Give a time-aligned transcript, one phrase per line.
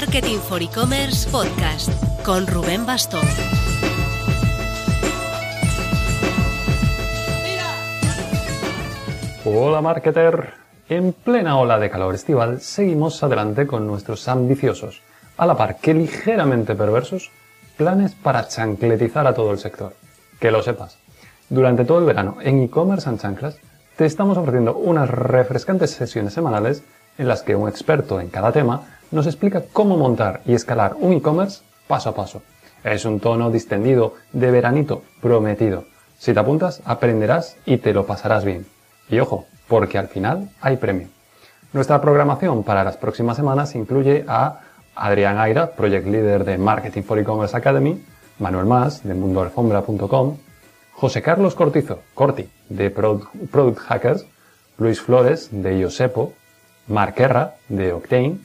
[0.00, 1.90] Marketing for E-Commerce Podcast
[2.24, 3.26] con Rubén Bastón.
[9.44, 10.52] Hola marketer.
[10.88, 15.02] En plena ola de calor estival seguimos adelante con nuestros ambiciosos,
[15.36, 17.32] a la par que ligeramente perversos,
[17.76, 19.96] planes para chancletizar a todo el sector.
[20.38, 20.96] Que lo sepas.
[21.48, 23.58] Durante todo el verano en e-commerce and chanclas
[23.96, 26.84] te estamos ofreciendo unas refrescantes sesiones semanales
[27.18, 31.12] en las que un experto en cada tema nos explica cómo montar y escalar un
[31.12, 32.42] e-commerce paso a paso.
[32.84, 35.84] Es un tono distendido de veranito prometido.
[36.18, 38.66] Si te apuntas, aprenderás y te lo pasarás bien.
[39.08, 41.08] Y ojo, porque al final hay premio.
[41.72, 44.60] Nuestra programación para las próximas semanas incluye a
[44.94, 48.02] Adrián Aira, Project Leader de Marketing for E-Commerce Academy,
[48.38, 50.36] Manuel Más, de mundoalfombra.com,
[50.92, 54.26] José Carlos Cortizo, Corti, de Product Hackers,
[54.78, 56.32] Luis Flores, de Iosepo,
[56.88, 58.38] Mark Erra, de Octane,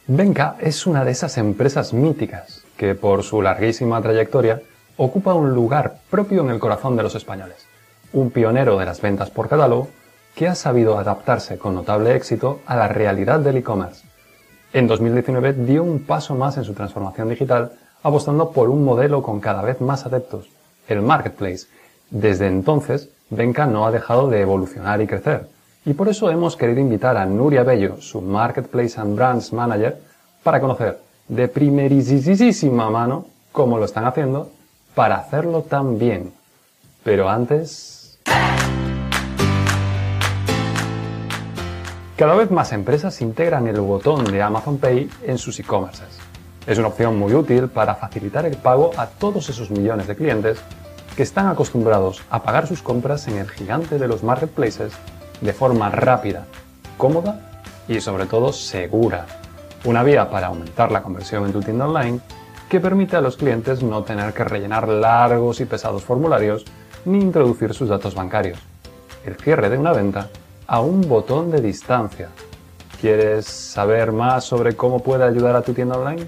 [0.07, 4.61] Venka es una de esas empresas míticas que por su larguísima trayectoria
[4.97, 7.67] ocupa un lugar propio en el corazón de los españoles.
[8.13, 9.87] Un pionero de las ventas por catálogo
[10.35, 14.05] que ha sabido adaptarse con notable éxito a la realidad del e-commerce.
[14.73, 17.71] En 2019 dio un paso más en su transformación digital
[18.03, 20.47] apostando por un modelo con cada vez más adeptos,
[20.87, 21.67] el marketplace.
[22.09, 25.47] Desde entonces, Venka no ha dejado de evolucionar y crecer
[25.85, 29.97] y por eso hemos querido invitar a Nuria Bello, su Marketplace and Brands Manager,
[30.43, 34.51] para conocer de primerísima mano cómo lo están haciendo
[34.93, 36.31] para hacerlo tan bien.
[37.03, 37.98] Pero antes...
[42.19, 46.19] Cada vez más empresas integran el botón de Amazon Pay en sus e-commerces.
[46.67, 50.59] Es una opción muy útil para facilitar el pago a todos esos millones de clientes
[51.15, 54.91] que están acostumbrados a pagar sus compras en el gigante de los marketplaces
[55.39, 56.45] de forma rápida,
[56.97, 59.25] cómoda y sobre todo segura.
[59.85, 62.19] Una vía para aumentar la conversión en tu tienda online
[62.67, 66.65] que permite a los clientes no tener que rellenar largos y pesados formularios
[67.05, 68.59] ni introducir sus datos bancarios.
[69.25, 70.29] El cierre de una venta
[70.67, 72.29] a un botón de distancia.
[73.01, 76.27] ¿Quieres saber más sobre cómo puede ayudar a tu tienda online?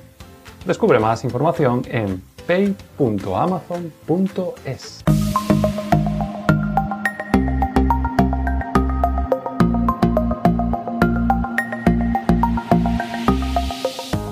[0.66, 5.04] Descubre más información en pay.amazon.es.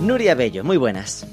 [0.01, 1.27] Nuria Bello, muy buenas.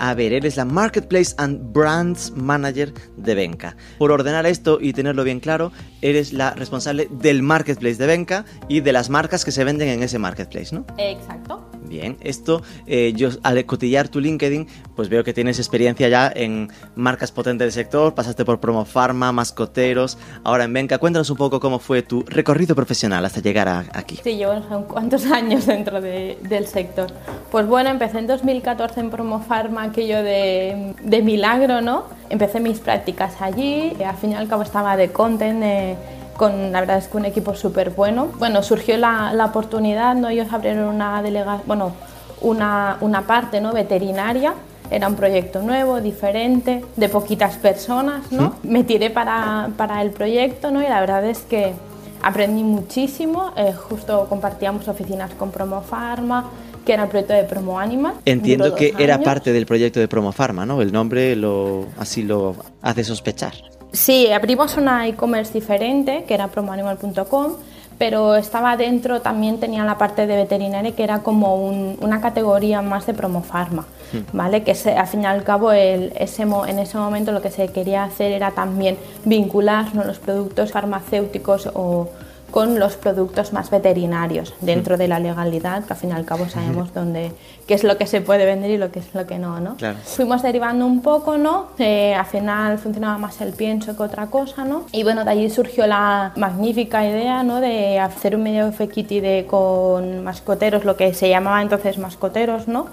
[0.00, 3.76] A ver, eres la Marketplace and Brands Manager de Benca.
[3.98, 5.72] Por ordenar esto y tenerlo bien claro,
[6.02, 10.02] eres la responsable del Marketplace de Benca y de las marcas que se venden en
[10.02, 10.86] ese Marketplace, ¿no?
[10.98, 11.67] Exacto.
[11.88, 16.70] Bien, esto eh, yo al cotillar tu LinkedIn, pues veo que tienes experiencia ya en
[16.96, 20.98] marcas potentes del sector, pasaste por Promo Pharma, Mascoteros, ahora en Benca.
[20.98, 24.18] Cuéntanos un poco cómo fue tu recorrido profesional hasta llegar aquí.
[24.22, 24.52] Sí, llevo
[24.86, 27.06] cuantos años dentro de- del sector.
[27.50, 32.04] Pues bueno, empecé en 2014 en Promofarma, aquello de, de milagro, ¿no?
[32.30, 35.96] Empecé mis prácticas allí, y al fin y al cabo estaba de content, eh,
[36.38, 38.28] con la verdad es que un equipo súper bueno.
[38.38, 40.30] Bueno, surgió la, la oportunidad, ¿no?
[40.30, 41.92] Ellos abrieron una delegación, bueno,
[42.40, 43.72] una, una parte, ¿no?
[43.74, 44.54] Veterinaria.
[44.90, 48.54] Era un proyecto nuevo, diferente, de poquitas personas, ¿no?
[48.62, 50.80] Me tiré para, para el proyecto, ¿no?
[50.80, 51.74] Y la verdad es que
[52.22, 53.52] aprendí muchísimo.
[53.56, 56.48] eh, justo compartíamos oficinas con Promo Pharma,
[56.86, 58.14] que era el proyecto de Promo Animal.
[58.24, 59.26] Entiendo que dos era años.
[59.26, 60.80] parte del proyecto de Promo Pharma, ¿no?
[60.80, 63.52] El nombre lo así lo hace sospechar.
[63.92, 67.52] Sí, abrimos una e-commerce diferente, que era promoanimal.com,
[67.98, 72.80] pero estaba dentro, también tenía la parte de veterinaria, que era como un- una categoría
[72.82, 73.86] más de promofarma,
[74.32, 74.62] ¿vale?
[74.62, 77.50] Que se- al fin y al cabo, el- ese mo- en ese momento lo que
[77.50, 80.04] se quería hacer era también vincular ¿no?
[80.04, 82.08] los productos farmacéuticos o
[82.50, 86.48] con los productos más veterinarios dentro de la legalidad, que al fin y al cabo
[86.48, 87.32] sabemos dónde,
[87.66, 89.76] qué es lo que se puede vender y lo que es lo que no, ¿no?
[89.76, 89.98] Claro.
[90.04, 91.66] Fuimos derivando un poco, ¿no?
[91.78, 94.84] Eh, al final funcionaba más el pienso que otra cosa, ¿no?
[94.92, 97.60] Y bueno, de allí surgió la magnífica idea, ¿no?
[97.60, 102.86] De hacer un medio FQT de, con mascoteros, lo que se llamaba entonces mascoteros, ¿no?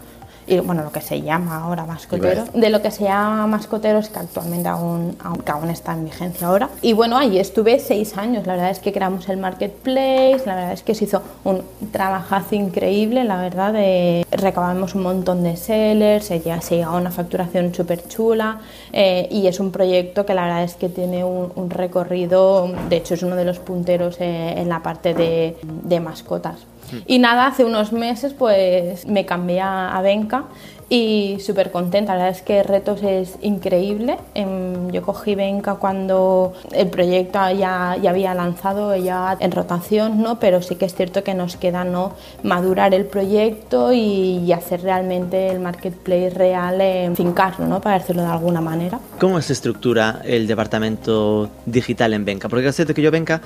[0.48, 4.20] Y bueno, lo que se llama ahora mascoteros, de lo que se llama mascoteros que
[4.20, 6.70] actualmente aún, aún, está en vigencia ahora.
[6.82, 10.74] Y bueno, ahí estuve seis años, la verdad es que creamos el marketplace, la verdad
[10.74, 16.26] es que se hizo un trabajazo increíble, la verdad, de, recabamos un montón de sellers,
[16.26, 18.60] se llega, a una facturación súper chula
[18.92, 23.16] eh, y es un proyecto que la verdad es que tiene un, recorrido, de hecho
[23.16, 26.66] es uno de los punteros eh, en la parte de, de mascotas.
[27.08, 30.46] Y nada, hace unos meses pues me cambié a, Benca
[30.90, 32.14] y súper contenta.
[32.14, 34.18] La verdad es que Retos es increíble.
[34.36, 40.40] Em, yo cogí Benca cuando el proyecto ya, ya había lanzado, ya en rotación, ¿no?
[40.40, 42.14] pero sí que es cierto que nos queda ¿no?
[42.44, 47.82] madurar el proyecto y, hacer realmente el marketplace real, en fincarlo, ¿no?
[47.82, 49.02] para decirlo de alguna manera.
[49.20, 52.48] ¿Cómo se estructura el departamento digital en Benca?
[52.48, 53.42] Porque es cierto que yo Benca,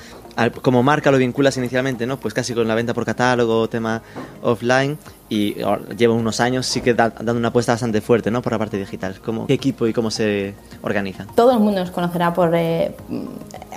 [0.62, 2.18] como marca lo vinculas inicialmente, ¿no?
[2.18, 4.04] pues casi con la venta por catálogo, tema
[4.44, 5.00] offline,
[5.30, 5.56] y
[5.98, 6.94] lleva unos años sí que
[7.30, 8.42] dando una apuesta bastante fuerte ¿no?
[8.42, 9.20] por la parte digital.
[9.24, 11.26] ¿Cómo, ¿Qué equipo y cómo se organiza?
[11.36, 12.96] Todo el mundo nos conocerá por eh,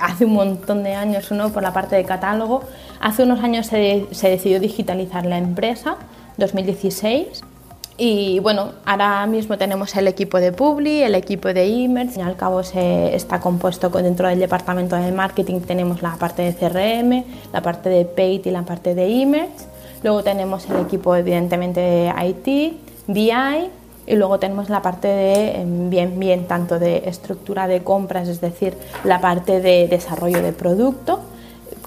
[0.00, 1.50] hace un montón de años ¿no?
[1.50, 2.64] por la parte de catálogo.
[3.00, 5.96] Hace unos años se, se decidió digitalizar la empresa,
[6.38, 7.42] 2016.
[7.98, 12.62] Y bueno, ahora mismo tenemos el equipo de Publi, el equipo de e-merch, al cabo
[12.62, 17.90] se está compuesto dentro del departamento de marketing, tenemos la parte de CRM, la parte
[17.90, 19.72] de paid y la parte de e-merch
[20.02, 22.76] Luego tenemos el equipo evidentemente de IT,
[23.06, 23.70] BI
[24.06, 28.40] y luego tenemos la parte de em, bien, bien, tanto de estructura de compras, es
[28.40, 31.20] decir, la parte de desarrollo de producto,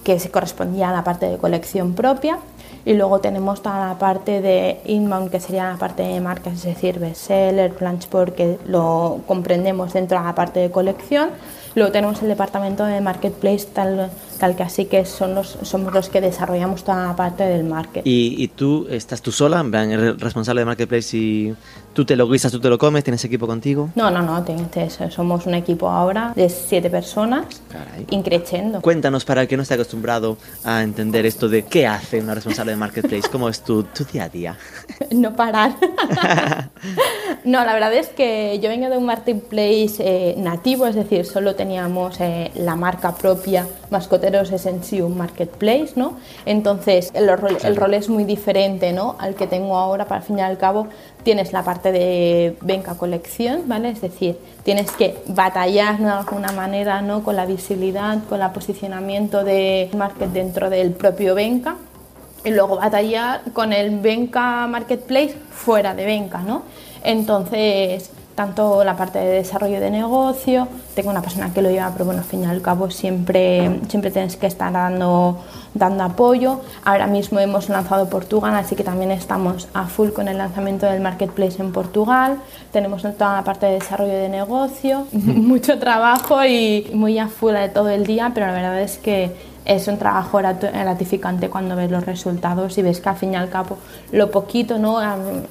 [0.03, 2.37] que se correspondía a la parte de colección propia.
[2.85, 6.63] Y luego tenemos toda la parte de inbound, que sería la parte de marcas, es
[6.63, 11.31] decir, bestseller, Planchport, que lo comprendemos dentro de la parte de colección.
[11.73, 16.09] Luego tenemos el departamento de marketplace, tal, tal que así que son los, somos los
[16.09, 18.03] que desarrollamos toda la parte del market.
[18.05, 21.55] ¿Y, tú estás tú sola, eres responsable de marketplace y
[21.93, 23.89] tú te lo guisas, tú te lo comes, tienes equipo contigo?
[23.95, 24.45] No, no, no,
[25.09, 27.45] somos un equipo ahora de siete personas,
[28.11, 28.81] increciendo.
[28.81, 32.71] Cuéntanos para el que no esté acostumbrado a entender esto de qué hace una responsable
[32.73, 34.57] de marketplace, cómo es tu, tu día a día.
[35.11, 35.75] no parar.
[37.45, 41.55] no, la verdad es que yo vengo de un marketplace eh, nativo, es decir, solo
[41.55, 43.67] teníamos eh, la marca propia,
[44.25, 46.17] Mascoteros es en sí un marketplace, ¿no?
[46.45, 49.15] Entonces el rol, el rol es muy diferente, ¿no?
[49.19, 50.87] Al que tengo ahora, para al fin y al cabo
[51.23, 53.89] tienes la parte de venca colección, ¿vale?
[53.89, 57.23] Es decir, tienes que batallar de alguna manera, ¿no?
[57.23, 61.75] Con la visibilidad, con el posicionamiento de market dentro del propio venca
[62.43, 66.63] y luego batallar con el venca marketplace fuera de venca, ¿no?
[67.03, 72.05] Entonces, tanto la parte de desarrollo de negocio, tengo una persona que lo lleva, pero
[72.05, 75.41] bueno, al fin y al cabo siempre, siempre tienes que estar dando,
[75.73, 76.59] dando apoyo.
[76.83, 81.01] Ahora mismo hemos lanzado Portugal, así que también estamos a full con el lanzamiento del
[81.01, 82.37] marketplace en Portugal.
[82.73, 87.69] Tenemos toda la parte de desarrollo de negocio, mucho trabajo y muy a full de
[87.69, 92.05] todo el día, pero la verdad es que es un trabajo gratificante cuando ves los
[92.05, 93.77] resultados y ves que al fin y al cabo
[94.11, 94.99] lo poquito, ¿no?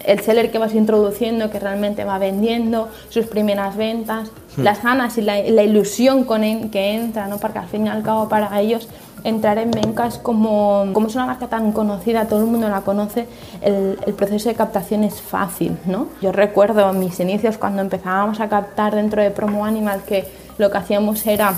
[0.04, 4.62] el seller que vas introduciendo, que realmente va vendiendo, sus primeras ventas, hmm.
[4.62, 7.38] las ganas y la, ilusión con que entra, ¿no?
[7.38, 8.88] porque al fin y al cabo para ellos
[9.24, 12.82] entrar en Benca es como, como es una marca tan conocida, todo el mundo la
[12.82, 13.26] conoce,
[13.62, 15.76] el, el, proceso de captación es fácil.
[15.86, 16.08] ¿no?
[16.20, 20.28] Yo recuerdo mis inicios cuando empezábamos a captar dentro de Promo Animal que
[20.58, 21.54] lo que hacíamos era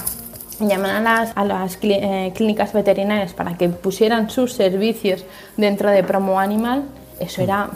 [0.61, 5.25] llamar a las, a las eh, clínicas veterinarias para que pusieran sus servicios
[5.57, 6.85] dentro de Promo Animal,
[7.21, 7.71] eso era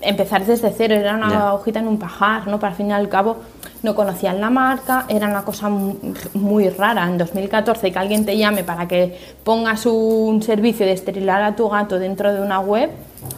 [0.00, 2.60] empezar desde cero, era una hojita en un pajar, ¿no?
[2.60, 3.36] Para al fin y al cabo
[3.82, 7.08] no conocían la marca, era una cosa muy rara.
[7.08, 11.68] En 2014 que alguien te llame para que pongas un servicio de esterilar a tu
[11.68, 12.90] gato dentro de una web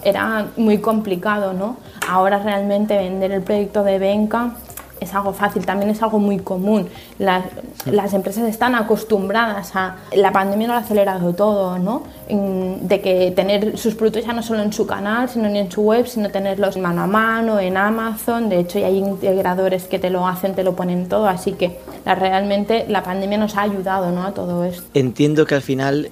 [0.04, 1.76] era muy complicado, ¿no?
[2.09, 4.54] Ahora realmente vender el proyecto de Benca
[5.00, 6.88] es algo fácil, también es algo muy común.
[7.19, 7.45] Las,
[7.87, 9.97] las, empresas están acostumbradas a...
[10.14, 12.02] La pandemia lo ha acelerado todo, ¿no?
[12.28, 15.83] de que tener sus productos ya no solo en su canal, sino ni en su
[15.83, 18.49] web, sino tenerlos mano a mano, en Amazon.
[18.49, 21.26] De hecho, ya hay integradores que te lo hacen, te lo ponen todo.
[21.26, 24.25] Así que la, realmente la pandemia nos ha ayudado ¿no?
[24.25, 24.83] a todo esto.
[24.95, 26.11] Entiendo que al final,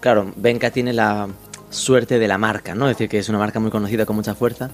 [0.00, 1.28] claro, Benca tiene la
[1.70, 2.88] suerte de la marca, ¿no?
[2.88, 4.70] Es decir, que es una marca muy conocida con mucha fuerza,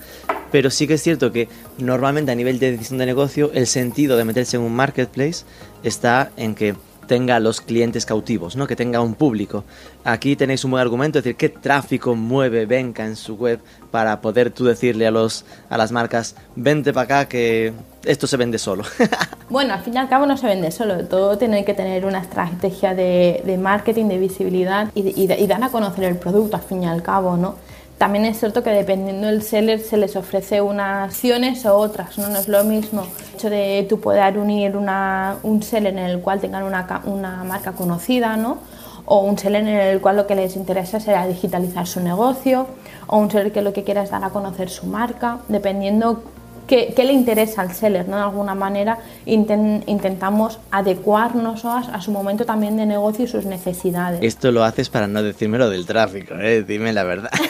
[0.52, 1.48] pero sí que es cierto que
[1.78, 5.44] normalmente a nivel de decisión de negocio el sentido de meterse en un marketplace
[5.82, 6.74] está en que
[7.06, 8.66] tenga los clientes cautivos, ¿no?
[8.66, 9.64] que tenga un público.
[10.04, 14.20] Aquí tenéis un buen argumento, es decir, qué tráfico mueve Venca en su web para
[14.20, 17.72] poder tú decirle a, los, a las marcas, vente para acá que
[18.04, 18.84] esto se vende solo.
[19.48, 22.20] bueno, al fin y al cabo no se vende solo, todo tiene que tener una
[22.20, 26.82] estrategia de, marketing, de visibilidad y, y, y, dar a conocer el producto al fin
[26.82, 27.56] y al cabo, ¿no?
[27.98, 32.28] También es cierto que dependiendo del seller se les ofrece unas acciones o otras, ¿no?
[32.28, 36.20] No es lo mismo el hecho de tú poder unir una, un seller en el
[36.20, 38.58] cual tengan una, una marca conocida, ¿no?
[39.06, 42.66] O un seller en el cual lo que les interesa será digitalizar su negocio,
[43.06, 46.22] o un seller que lo que quiera es dar a conocer su marca, dependiendo
[46.66, 48.16] qué, qué le interesa al seller, ¿no?
[48.16, 53.44] De alguna manera inten- intentamos adecuarnos a, a su momento también de negocio y sus
[53.44, 54.20] necesidades.
[54.22, 56.62] Esto lo haces para no decirme lo del tráfico, ¿eh?
[56.62, 57.30] Dime la verdad.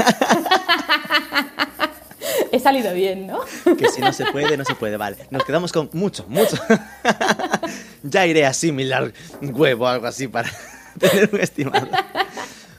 [2.52, 3.40] He salido bien, ¿no?
[3.76, 4.96] que si no se puede, no se puede.
[4.96, 6.56] Vale, nos quedamos con mucho, mucho.
[8.02, 10.48] ya iré a asimilar huevo o algo así para
[10.98, 11.88] tener un estimado.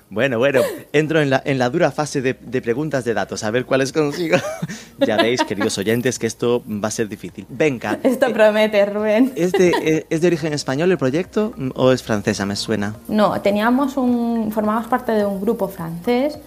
[0.09, 0.61] Bueno, bueno,
[0.93, 3.91] entro en la, en la dura fase de, de preguntas de datos, a ver cuáles
[3.91, 4.37] consigo.
[4.99, 7.45] ya veis, queridos oyentes, que esto va a ser difícil.
[7.49, 9.33] Venga, Esto promete, Rubén.
[9.35, 12.45] ¿es de, ¿es de origen español el proyecto mm, o es francesa?
[12.45, 12.95] Me suena.
[13.07, 16.37] No, teníamos un, formamos parte de un grupo francés,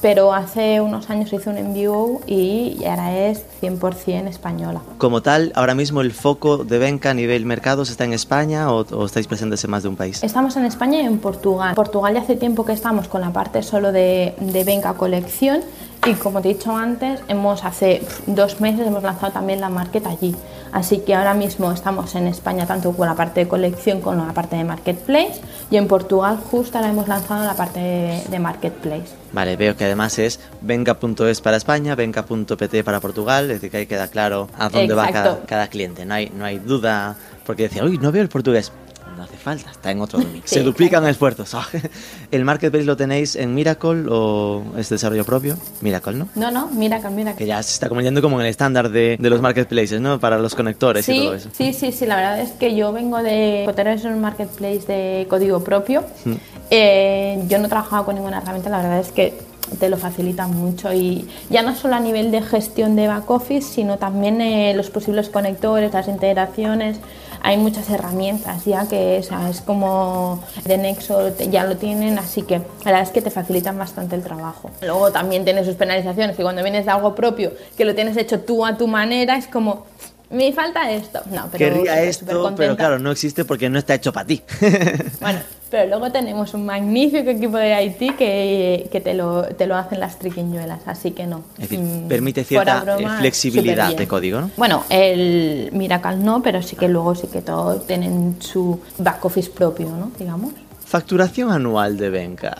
[0.00, 4.80] pero hace unos años hizo un MBO y ahora es 100% española.
[4.98, 8.80] Como tal, ahora mismo el foco de Benca a nivel mercados está en España o,
[8.80, 10.22] o estáis presentes en más de un país.
[10.22, 11.74] Estamos en España y en Portugal.
[11.74, 15.60] Portugal ya hace tiempo que estamos con la parte solo de, de Venga Colección
[16.06, 20.06] y como te he dicho antes, hemos hace dos meses hemos lanzado también la market
[20.06, 20.34] allí.
[20.72, 24.32] Así que ahora mismo estamos en España tanto con la parte de colección como la
[24.32, 29.19] parte de marketplace y en Portugal justo ahora hemos lanzado la parte de, de marketplace.
[29.32, 33.86] Vale, veo que además es venga.es para España, venga.pt para Portugal, es decir, que ahí
[33.86, 35.46] queda claro a dónde va cada, Exacto.
[35.48, 38.72] cada cliente, no hay, no hay duda, porque decía, uy, no veo el portugués.
[39.16, 40.42] No hace falta, está en otro dominio.
[40.46, 41.54] Sí, Se duplican esfuerzos.
[42.30, 45.58] ¿El marketplace lo tenéis en Miracle o es desarrollo propio?
[45.82, 46.28] Miracle, ¿no?
[46.36, 49.16] No, no, mira que mira Que ya se está convirtiendo como en el estándar de,
[49.20, 50.18] de los marketplaces, ¿no?
[50.20, 51.50] Para los conectores y Sí, todo eso.
[51.52, 55.26] sí, sí, sí, la verdad es que yo vengo de Cotero es un marketplace de
[55.28, 56.04] código propio.
[56.24, 56.34] Hmm.
[56.70, 60.46] Eh, yo no he trabajado con ninguna herramienta, la verdad es que te lo facilita
[60.46, 64.74] mucho y ya no solo a nivel de gestión de back office, sino también eh,
[64.74, 66.98] los posibles conectores, las integraciones.
[67.42, 72.42] Hay muchas herramientas ya que o sea, es como de Nexo ya lo tienen, así
[72.42, 74.70] que la verdad es que te facilitan bastante el trabajo.
[74.82, 78.40] Luego también tiene sus penalizaciones, que cuando vienes de algo propio, que lo tienes hecho
[78.40, 79.86] tú a tu manera, es como,
[80.30, 81.20] me falta esto.
[81.30, 84.42] No, pero Querría esto, pero claro, no existe porque no está hecho para ti.
[85.20, 89.76] Bueno, pero luego tenemos un magnífico equipo de IT que, que te, lo, te lo
[89.76, 91.44] hacen las triquiñuelas, así que no.
[91.58, 94.50] Es decir, Mm, permite cierta broma, eh, flexibilidad de código, ¿no?
[94.56, 99.50] Bueno, el Miracle no, pero sí que luego sí que todos tienen su back office
[99.50, 100.10] propio, ¿no?
[100.18, 100.52] Digamos.
[100.84, 102.56] Facturación anual de Benca.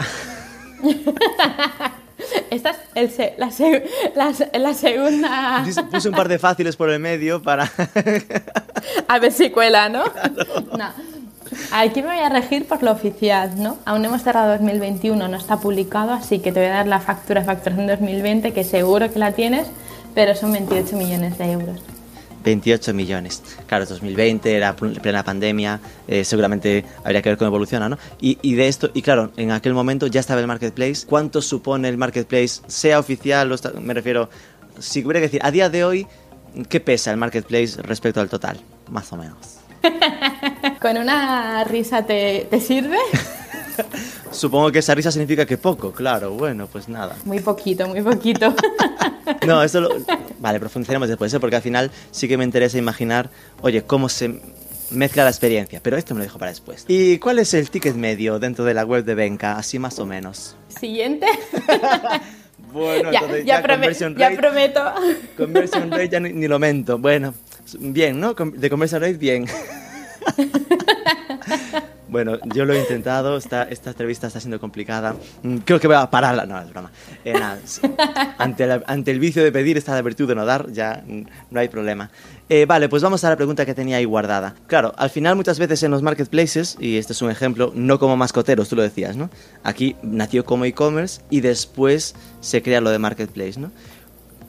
[2.51, 3.85] Esta es el se- la, se-
[4.15, 5.65] la se- la segunda.
[5.91, 7.71] Puse un par de fáciles por el medio para...
[9.09, 10.05] A ver si cuela, ¿no?
[10.77, 10.91] No.
[11.73, 13.77] Aquí me voy a regir por lo oficial, ¿no?
[13.85, 17.41] Aún hemos cerrado 2021, no está publicado, así que te voy a dar la factura
[17.41, 19.67] de facturación 2020, que seguro que la tienes,
[20.15, 21.81] pero son 28 millones de euros.
[22.43, 23.43] 28 millones.
[23.67, 27.99] Claro, 2020 era pl- plena pandemia, eh, seguramente habría que ver cómo evoluciona, ¿no?
[28.21, 31.07] Y, y de esto, y claro, en aquel momento ya estaba el marketplace.
[31.07, 34.29] ¿Cuánto supone el marketplace, sea oficial o está- me refiero,
[34.79, 36.07] si hubiera que decir, a día de hoy,
[36.69, 38.61] ¿qué pesa el marketplace respecto al total?
[38.91, 39.37] Más o menos.
[40.81, 42.99] ¿Con una risa te, te sirve?
[44.31, 47.17] Supongo que esa risa significa que poco, claro, bueno, pues nada.
[47.25, 48.55] Muy poquito, muy poquito.
[49.47, 49.91] No, esto lo...
[50.41, 51.39] Vale, profundizaremos después, ¿eh?
[51.39, 53.31] porque al final sí que me interesa imaginar,
[53.63, 54.41] oye, cómo se
[54.91, 56.85] mezcla la experiencia, pero esto me lo dejo para después.
[56.89, 60.07] ¿Y cuál es el ticket medio dentro de la web de Benca, así más o
[60.07, 60.57] menos?
[60.81, 61.27] Siguiente.
[62.73, 64.81] Bueno, ya, entonces ya, ya, prome- conversion ya rate, prometo.
[65.37, 66.99] conversion rate ya ni, ni lo mento.
[66.99, 67.35] Bueno,
[67.81, 68.35] bien, ¿no?
[68.35, 69.47] De conversion rate, bien.
[72.11, 75.15] Bueno, yo lo he intentado, esta, esta entrevista está siendo complicada.
[75.45, 76.45] Mm, Creo que voy a pararla.
[76.45, 76.91] No, es broma.
[77.25, 77.59] Eh, nada,
[78.39, 81.23] ante, la- ante el vicio de pedir está la virtud de no dar, ya mm,
[81.51, 82.11] no hay problema.
[82.49, 84.57] Eh, vale, pues vamos a la pregunta que tenía ahí guardada.
[84.67, 88.17] Claro, al final muchas veces en los marketplaces, y este es un ejemplo, no como
[88.17, 89.31] mascoteros, tú lo decías, ¿no?
[89.63, 93.71] Aquí nació como e-commerce y después se crea lo de marketplace, ¿no?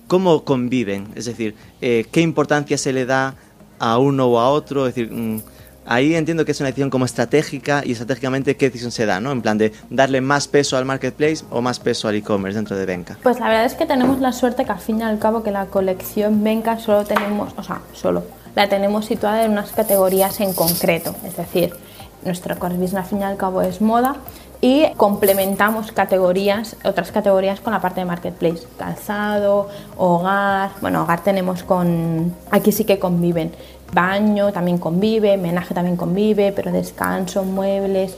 [0.08, 1.10] ¿Cómo conviven?
[1.16, 3.36] Es decir, eh, ¿qué importancia se le da
[3.78, 4.88] a uno o a otro?
[4.88, 5.42] Es decir, mm,
[5.86, 9.32] ahí entiendo que es una decisión como estratégica y estratégicamente qué decisión se da, ¿no?
[9.32, 12.86] En plan de darle más peso al marketplace o más peso al e-commerce dentro de
[12.86, 13.18] Benca.
[13.24, 15.52] Pues la verdad es que tenemos la suerte que al fin y al cabo que
[15.52, 18.24] la colección Venca solo tenemos, o sea, solo,
[18.56, 21.16] la tenemos situada en unas categorías en concreto.
[21.26, 21.74] Es decir,
[22.24, 24.16] nuestro core business al fin y al cabo es moda
[24.62, 31.64] y complementamos categorías, otras categorías con la parte de marketplace, calzado, hogar, bueno, hogar tenemos
[31.64, 33.52] con, aquí sí que conviven,
[33.94, 38.16] baño también convive, menaje también convive, pero descanso, muebles,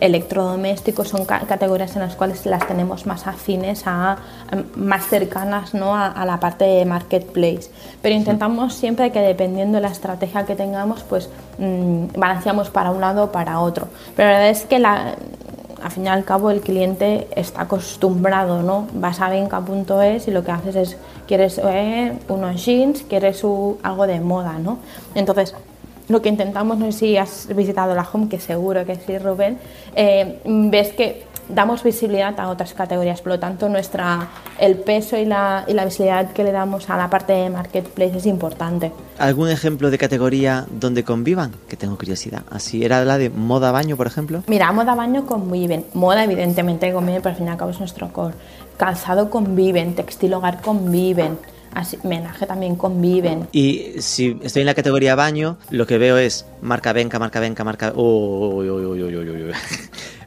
[0.00, 4.18] electrodomésticos son categorías en las cuales las tenemos más afines, a,
[4.76, 5.94] más cercanas ¿no?
[5.94, 7.70] a, la parte de marketplace.
[8.02, 13.00] Pero intentamos siempre que dependiendo de la estrategia que tengamos, pues mmm, balanceamos para un
[13.00, 13.88] lado o para otro.
[14.16, 15.14] Pero la verdad es que la,
[15.84, 18.88] al fin y al cabo el cliente está acostumbrado, ¿no?
[18.94, 20.96] Vas a venca.es y lo que haces es,
[21.28, 21.60] quieres
[22.28, 23.44] unos jeans, quieres
[23.82, 24.78] algo de moda, ¿no?
[25.14, 25.54] Entonces,
[26.08, 29.58] lo que intentamos, no sé si has visitado la home, que seguro que sí, Rubén,
[29.94, 35.24] eh, ves que damos visibilidad a otras categorías, por lo tanto nuestra, el peso y
[35.24, 38.92] la, y la visibilidad que le damos a la parte de marketplace es importante.
[39.18, 41.52] ¿Algún ejemplo de categoría donde convivan?
[41.68, 42.42] Que tengo curiosidad.
[42.50, 44.42] ¿Así era la de moda baño, por ejemplo?
[44.46, 48.12] Mira, moda baño conviven, moda evidentemente conviven, pero al fin y al cabo es nuestro
[48.12, 48.34] core.
[48.76, 51.38] Calzado conviven, textil hogar conviven.
[51.74, 53.48] Así, menaje también conviven.
[53.50, 57.64] Y si estoy en la categoría baño, lo que veo es marca Venca, marca Venca,
[57.64, 57.92] marca.
[57.96, 59.52] Uy, uy, uy, uy, uy, uy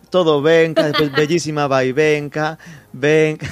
[0.09, 2.57] todo Venca, después bellísima va y Venca,
[2.93, 3.47] Venca.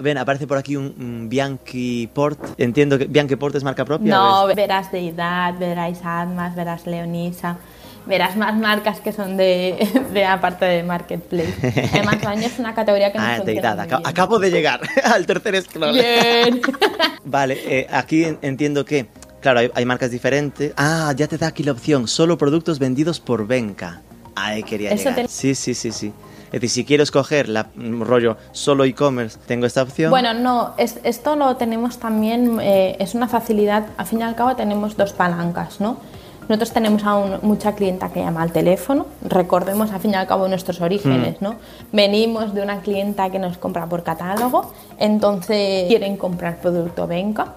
[0.00, 2.38] Ven, aparece por aquí un, Bianchi Port.
[2.56, 4.14] Entiendo que Bianchi Port es marca propia.
[4.14, 7.58] No, verás Deidad, verás Admas, verás Leonisa.
[8.06, 9.76] Verás más marcas que son de,
[10.14, 11.88] de aparte de Marketplace.
[11.92, 13.80] Además, baño es una categoría que no ah, Deidad.
[14.04, 15.94] Acabo, de llegar al tercer escalón.
[15.94, 16.62] Bien.
[17.24, 19.06] vale, eh, aquí entiendo que,
[19.40, 20.72] claro, hay, hay marcas diferentes.
[20.76, 22.06] Ah, ya te da aquí la opción.
[22.06, 24.00] Solo productos vendidos por Venca.
[24.38, 25.28] Ahí quería llegar.
[25.28, 26.12] Sí, sí, sí, sí.
[26.46, 30.10] Es decir, si quiero escoger la mm, rollo solo e-commerce, tengo esta opción.
[30.10, 33.86] Bueno, no, es, esto lo tenemos también, eh, es una facilidad.
[33.96, 35.98] Al fin y al cabo tenemos dos palancas, ¿no?
[36.48, 40.48] Nosotros tenemos a mucha clienta que llama al teléfono, recordemos al fin y al cabo
[40.48, 41.44] nuestros orígenes, mm.
[41.44, 41.56] ¿no?
[41.92, 47.56] Venimos de una clienta que nos compra por catálogo, entonces quieren comprar producto Venca,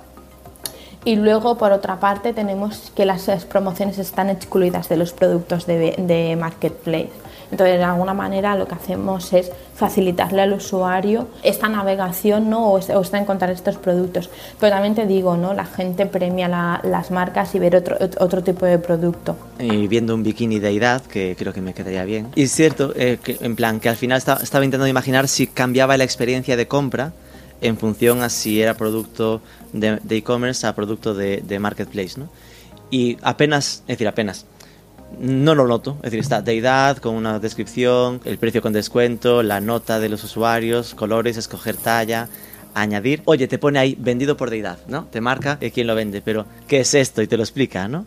[1.03, 6.37] y luego, por otra parte, tenemos que las promociones están excluidas de los productos de,
[6.39, 7.09] Marketplace.
[7.49, 12.71] Entonces, de alguna manera, lo que hacemos es facilitarle al usuario esta navegación ¿no?
[12.71, 14.29] o, esta encontrar estos productos.
[14.59, 15.53] Pero también te digo, ¿no?
[15.53, 16.47] la gente premia
[16.83, 19.35] las marcas y ver otro, otro tipo de producto.
[19.59, 22.27] Y viendo un bikini de edad, que creo que me quedaría bien.
[22.35, 25.47] Y es cierto, eh, que, en plan, que al final estaba, estaba intentando imaginar si
[25.47, 27.11] cambiaba la experiencia de compra
[27.61, 29.41] en función a si era producto
[29.73, 32.29] de e-commerce a producto de, marketplace, ¿no?
[32.89, 34.45] Y apenas, es decir, apenas,
[35.19, 39.61] no lo noto, es decir, está deidad con una descripción, el precio con descuento, la
[39.61, 42.27] nota de los usuarios, colores, escoger talla,
[42.73, 43.21] añadir.
[43.25, 45.05] Oye, te pone ahí vendido por deidad, ¿no?
[45.05, 47.21] Te marca quién lo vende, pero ¿qué es esto?
[47.21, 48.05] Y te lo explica, ¿no?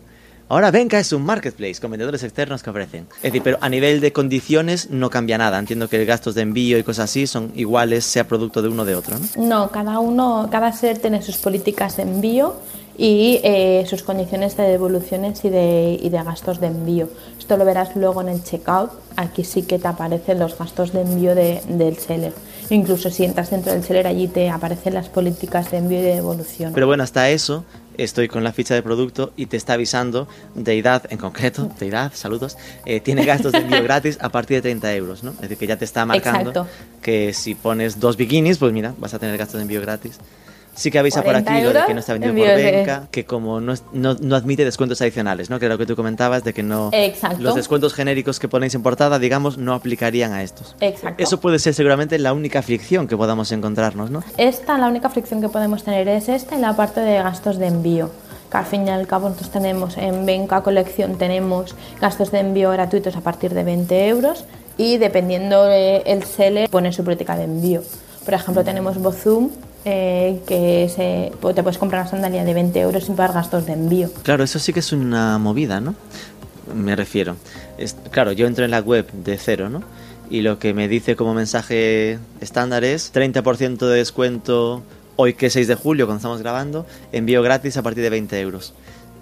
[0.48, 3.06] Ahora Venca es un marketplace con vendedores externos que ofrecen.
[3.16, 5.58] Es decir, pero a nivel de condiciones no cambia nada.
[5.58, 8.84] Entiendo que gastos de envío y cosas así son iguales, sea producto de uno o
[8.84, 9.46] de otro, ¿no?
[9.46, 12.56] No, cada uno, cada ser tiene sus políticas de envío
[12.98, 17.08] y eh, sus condiciones de devoluciones y de, y de gastos de envío.
[17.38, 18.90] Esto lo verás luego en el checkout.
[19.16, 22.34] Aquí sí que te aparecen los gastos de envío del seller.
[22.70, 26.14] Incluso si entras dentro del seller, allí te aparecen las políticas de envío y de
[26.16, 26.72] devolución.
[26.72, 27.64] Pero bueno, hasta eso
[27.98, 32.56] estoy con la ficha de producto y te está avisando Deidad en concreto, Deidad, saludos,
[32.86, 35.30] eh, tiene gastos de envío gratis a partir de 30 euros, ¿no?
[35.32, 36.66] Es decir, que ya te está marcando
[37.02, 40.18] que si pones dos bikinis, pues mira, vas a tener gastos de envío gratis.
[40.74, 43.60] Sí que avisa por aquí lo de que no está vendido por Venca, que como
[43.60, 45.58] no, no, admite descuentos adicionales, ¿no?
[45.58, 46.90] Que era lo que tú comentabas, de que no...
[47.38, 50.74] Los descuentos genéricos que ponéis en portada, digamos, no aplicarían a estos.
[50.80, 51.22] Exacto.
[51.22, 54.22] Eso puede ser seguramente la única fricción que podamos encontrarnos, ¿no?
[54.36, 57.66] Esta, la única fricción que podemos tener es esta y la parte de gastos de
[57.66, 58.10] envío
[58.50, 62.70] que al fin y al cabo nosotros tenemos en Venca Colección tenemos gastos de envío
[62.70, 64.44] gratuitos a partir de 20 euros
[64.76, 67.82] y dependiendo el seller pone su política de envío.
[68.24, 69.50] Por ejemplo, tenemos Bozum
[69.84, 73.74] eh, que se, te puedes comprar una sandalia de 20 euros sin pagar gastos de
[73.74, 74.10] envío.
[74.22, 75.94] Claro, eso sí que es una movida, ¿no?
[76.74, 77.36] Me refiero.
[78.10, 79.82] claro, yo entro en la web de cero, ¿no?
[80.30, 84.82] Y lo que me dice como mensaje estándar es 30% de descuento
[85.16, 88.40] hoy que es 6 de julio, cuando estamos grabando, envío gratis a partir de 20
[88.40, 88.74] euros.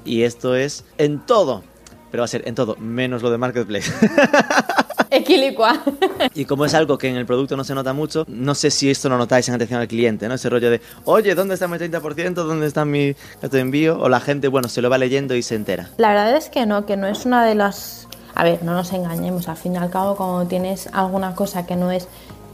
[0.05, 1.63] Y esto es en todo,
[2.11, 3.93] pero va a ser en todo, menos lo de Marketplace.
[5.13, 5.83] Equilicua.
[6.35, 8.91] y como es algo que en el producto no se nota mucho, no sé si
[8.91, 10.35] esto lo notáis en atención al cliente, ¿no?
[10.35, 12.33] Ese rollo de, oye, ¿dónde está mi 30%?
[12.33, 13.99] ¿Dónde está mi gasto de envío?
[14.01, 15.91] O la gente, bueno, se lo va leyendo y se entera.
[15.99, 18.09] La verdad es que no, que no es una de las...
[18.35, 21.77] A ver, no nos engañemos, al fin y al cabo, cuando tienes alguna cosa que
[21.77, 22.09] no es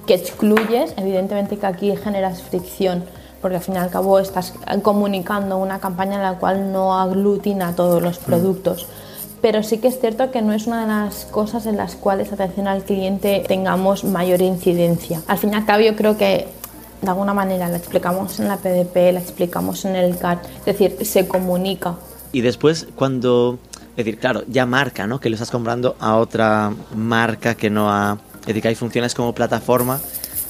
[0.09, 3.05] que excluyes, evidentemente que aquí generas fricción,
[3.41, 7.77] porque al fin y al cabo estás comunicando una campaña en la cual no aglutina
[7.77, 8.25] todos los mm.
[9.41, 12.33] Pero sí que es cierto que no es una de las cosas en las cuales
[12.33, 15.23] atención al cliente tengamos mayor incidencia.
[15.27, 16.47] Al fin y al cabo yo creo que
[17.03, 20.97] de alguna manera la explicamos en la PDP, la explicamos en el CAT, es decir,
[21.05, 21.95] se comunica.
[22.33, 23.59] Y después cuando,
[23.91, 25.21] es decir, claro, ya marca, ¿no?
[25.21, 29.33] Que lo estás comprando a otra marca que no a decir, que ahí funcionas como
[29.35, 30.01] plataforma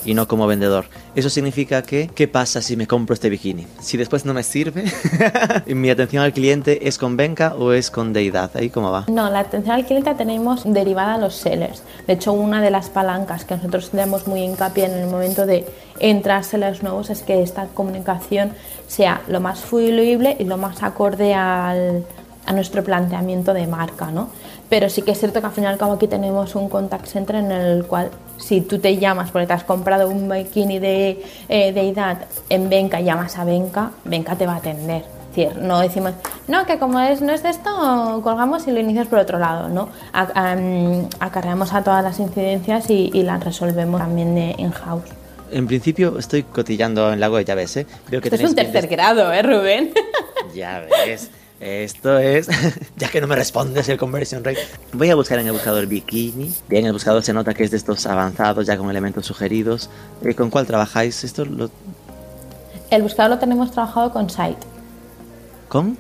[0.09, 0.87] y no como vendedor.
[1.15, 3.67] Eso significa que, ¿qué pasa si me compro este bikini?
[3.79, 4.85] Si después no me sirve,
[5.67, 8.51] ¿mi atención al cliente es con Venca o es con Deidad?
[8.55, 9.05] ¿Ahí cómo va?
[9.09, 11.83] No, la atención al cliente tenemos derivada a los sellers.
[12.07, 15.67] De hecho, una de las palancas que nosotros damos muy hincapié en el momento de
[16.01, 18.53] entrar sellers nuevos es que esta comunicación
[18.87, 22.07] sea lo más fluible y lo más acorde al,
[22.47, 24.31] a nuestro planteamiento de marca, ¿no?
[24.69, 27.07] Pero sí que es cierto que al fin y al cabo aquí tenemos un contact
[27.07, 31.25] center en el cual si tú te llamas porque te has comprado un bikini de,
[31.49, 35.05] eh, de edad en Benca, llamas a Benca, Benca te va a atender.
[35.31, 36.15] Es decir, no decimos,
[36.49, 39.69] no, que como es, no es de esto, colgamos y lo inicias por otro lado,
[39.69, 39.89] ¿no?
[40.13, 45.05] acarreamos a todas las incidencias y, las resolvemos también en house.
[45.51, 47.87] En principio estoy cotillando en Lago de Llaves, ¿eh?
[48.11, 49.93] Veo que es un tercer grado, ¿eh, Rubén?
[50.55, 51.31] Ya ves.
[51.61, 52.49] Esto es,
[52.97, 54.61] ya que no me respondes el conversion rate.
[54.93, 56.55] Voy a buscar en el buscador bikini.
[56.69, 59.91] Bien, el buscador se nota que es de estos avanzados, ya con elementos sugeridos.
[60.23, 61.25] Eh, ¿Con cuál trabajáis?
[61.25, 61.71] Esto lo...
[62.91, 64.59] El buscador lo tenemos trabajado con Site.
[65.69, 65.99] ¿Con?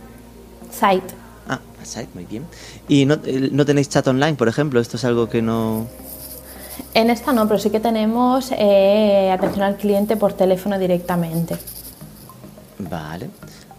[0.71, 1.14] Site.
[1.49, 2.47] Ah, Site, muy bien.
[2.87, 3.18] ¿Y no,
[3.51, 4.81] no tenéis chat online, por ejemplo?
[4.81, 5.87] Esto es algo que no...
[6.94, 11.57] En esta no, pero sí que tenemos eh, atención al cliente por teléfono directamente.
[12.78, 13.30] Vale.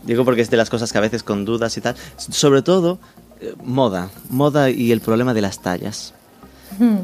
[0.04, 1.96] Digo porque es de las cosas que a veces con dudas y tal.
[2.18, 3.00] Sobre todo,
[3.42, 4.10] eh, moda.
[4.30, 6.14] Moda y el problema de las tallas.
[6.78, 7.00] Hmm.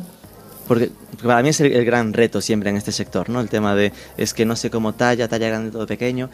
[0.68, 3.40] Porque, para mí es el, gran reto siempre en este sector, ¿no?
[3.40, 6.30] El tema de es que no sé cómo talla, talla grande, todo pequeño.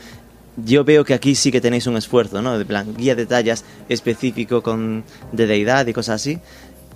[0.58, 2.58] Yo veo que aquí sí que tenéis un esfuerzo, ¿no?
[2.58, 6.39] De plan, guía de tallas específico con de deidad y cosas así.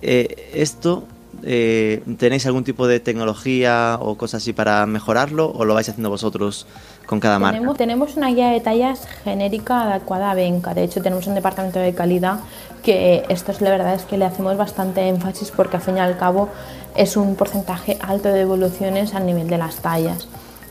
[0.02, 1.06] Eh, esto
[1.42, 6.10] eh, ¿tenéis algún tipo de tecnología o cosas así para mejorarlo o lo vais haciendo
[6.10, 6.66] vosotros
[7.06, 7.60] con cada marca?
[7.76, 10.74] Tenemos, una guía de tallas genérica adecuada a Benca.
[10.74, 12.40] De hecho, tenemos un departamento de calidad
[12.82, 16.00] que esto es la verdad es que le hacemos bastante énfasis porque al fin y
[16.00, 16.48] al cabo
[16.94, 20.28] es un porcentaje alto de devoluciones al nivel de las tallas.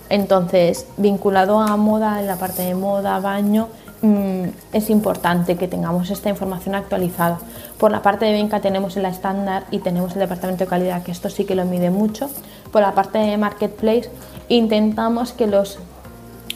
[0.09, 3.69] Entonces, vinculado a moda, en la parte de moda, baño,
[4.05, 7.39] Mm, es importante que tengamos esta información actualizada.
[7.79, 11.11] Por la parte de Benca tenemos el estándar y tenemos el departamento de calidad, que
[11.11, 12.29] esto sí que lo mide mucho.
[12.71, 14.09] Por la parte de marketplace
[14.47, 15.79] intentamos que los...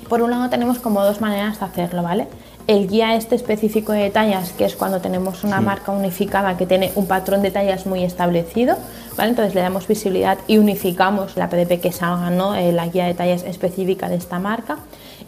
[0.07, 2.27] Por un lado tenemos como dos maneras de hacerlo, ¿vale?
[2.67, 6.91] El guía este específico de tallas, que es cuando tenemos una marca unificada que tiene
[6.95, 8.77] un patrón de tallas muy establecido,
[9.17, 9.31] ¿vale?
[9.31, 12.55] Entonces le damos visibilidad y unificamos la PDP que salga, ¿no?
[12.55, 14.77] Eh, la guía de tallas específica de esta marca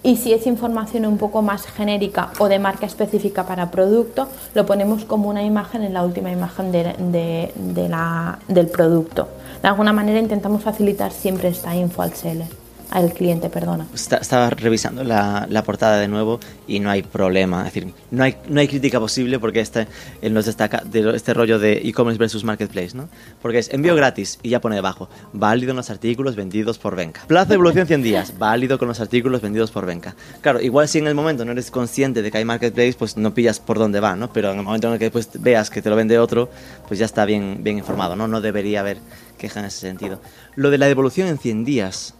[0.04, 4.66] y si es información un poco más genérica o de marca específica para producto, lo
[4.66, 9.28] ponemos como una imagen en la última imagen de, la, del producto.
[9.62, 12.61] De alguna manera intentamos facilitar siempre esta info al seller
[12.92, 13.88] al cliente, perdona.
[13.94, 17.60] estaba revisando la, portada de nuevo y no hay problema.
[17.66, 19.88] Es decir, no hay, no hay crítica posible porque este,
[20.22, 23.08] él nos destaca de este rollo de e-commerce versus marketplace, ¿no?
[23.42, 27.22] Porque es envío gratis y ya pone debajo, válido en los artículos vendidos por Venca.
[27.28, 30.16] Plazo de evolución 100 días, válido con los artículos vendidos por Venca.
[30.42, 33.34] Claro, igual si en el momento no eres consciente de que hay marketplace, pues no
[33.34, 34.34] pillas por dónde va, ¿no?
[34.34, 36.50] Pero en el momento en el que después veas que te lo vende otro,
[36.88, 38.28] pues ya está bien, bien informado, ¿no?
[38.28, 38.98] No debería haber
[39.38, 40.22] queja en ese sentido.
[40.56, 42.14] Lo de la devolución en 100 días,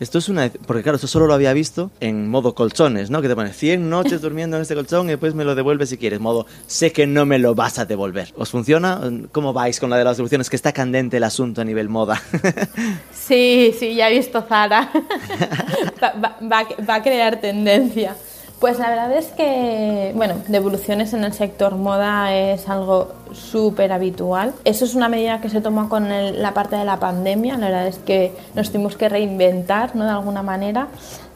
[0.00, 0.50] esto es una...
[0.66, 3.20] Porque claro, esto solo lo había visto en modo colchones, ¿no?
[3.22, 5.98] Que te pones 100 noches durmiendo en este colchón y después me lo devuelves si
[5.98, 6.20] quieres.
[6.20, 8.32] Modo, sé que no me lo vas a devolver.
[8.36, 9.00] ¿Os funciona?
[9.30, 10.48] ¿Cómo vais con la de las devoluciones?
[10.48, 12.20] Que está candente el asunto a nivel moda.
[13.12, 14.90] sí, sí, ya he visto Zara.
[16.02, 18.16] va a crear tendencia.
[18.60, 24.52] Pues la verdad es que, bueno, devoluciones en el sector moda es algo súper habitual.
[24.64, 27.56] Eso es una medida que se toma con la parte de la pandemia.
[27.56, 30.04] La verdad es que nos tuvimos que reinventar, ¿no?
[30.04, 30.88] De alguna manera.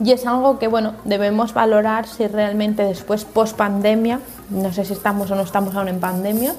[0.05, 4.93] Y es algo que, bueno, debemos valorar si realmente después, post pandemia, no sé si
[4.93, 6.55] estamos o no estamos aún en pandemia,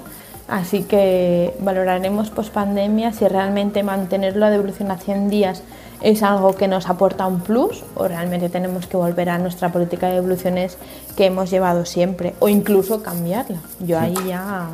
[0.47, 5.63] Así que valoraremos post pandemia si realmente mantener la devolución a 100 días
[6.05, 10.07] es algo que nos aporta un plus o realmente tenemos que volver a nuestra política
[10.07, 10.77] de devoluciones
[11.17, 13.57] que hemos llevado siempre o incluso cambiarla.
[13.79, 14.69] Yo ahí ya...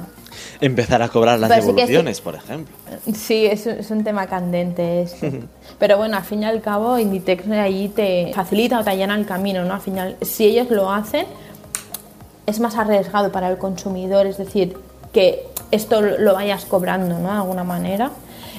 [0.60, 2.76] Empezar a cobrar las devoluciones, por ejemplo.
[3.13, 5.08] Sí, es, un tema candente.
[5.80, 9.26] Pero bueno, al fin y al cabo, Inditex ahí te facilita o te allana el
[9.26, 9.74] camino, ¿no?
[9.74, 11.26] Al final, si ellos lo hacen,
[12.46, 14.78] es más arriesgado para el consumidor, es decir,
[15.13, 17.30] que esto lo vayas cobrando, ¿no?
[17.30, 18.12] De alguna manera.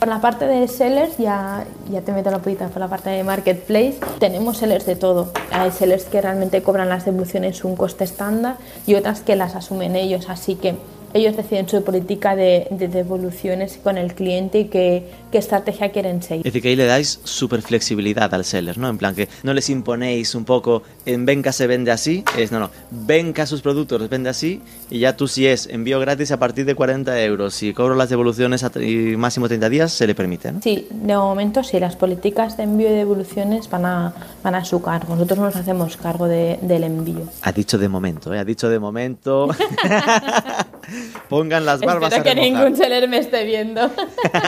[0.03, 3.23] Por la parte de sellers, ya, ya te meto la pita por la parte de
[3.23, 5.31] marketplace, tenemos sellers de todo.
[5.53, 9.95] Hay sellers que realmente cobran las devoluciones un coste estándar y otras que las asumen
[9.95, 10.75] ellos, así que
[11.15, 16.23] ellos deciden su política de, de devoluciones con el cliente y qué, qué estrategia quieren
[16.23, 16.47] seguir.
[16.47, 18.89] Es decir, que ahí le dais súper flexibilidad al seller, ¿no?
[18.89, 22.61] En plan que no les imponéis un poco, en Venca se vende así, es no,
[22.61, 26.39] no, Venca sus productos los vende así y ya tú si es envío gratis a
[26.39, 30.15] partir de 40 euros, si cobro las devoluciones a y máximo 30 días, se le
[30.15, 30.61] permite, ¿no?
[30.63, 34.81] Sí, de momento sí, las políticas de envío y devoluciones van a, van a su
[34.81, 35.15] cargo.
[35.15, 37.29] Nosotros no nos hacemos cargo de, del envío.
[37.43, 38.39] Ha dicho de momento, ¿eh?
[38.39, 39.49] Ha dicho de momento.
[41.29, 42.65] Pongan las barbas Espero a que remojar.
[42.65, 43.91] ningún seller me esté viendo.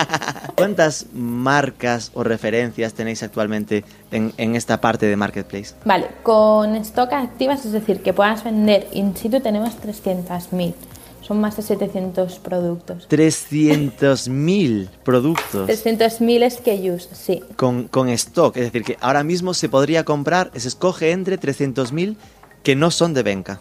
[0.56, 5.74] ¿Cuántas marcas o referencias tenéis actualmente en, en esta parte de Marketplace?
[5.84, 10.74] Vale, con stock activas, es decir, que puedas vender in situ, tenemos 300.000.
[11.22, 13.08] Son más de 700 productos.
[13.08, 17.42] 300.000 productos 300.000 SKUs, sí.
[17.56, 18.54] con, con stock.
[18.58, 22.16] Es decir, que ahora mismo se podría comprar, se escoge entre 300.000
[22.64, 23.60] que no son de Venca.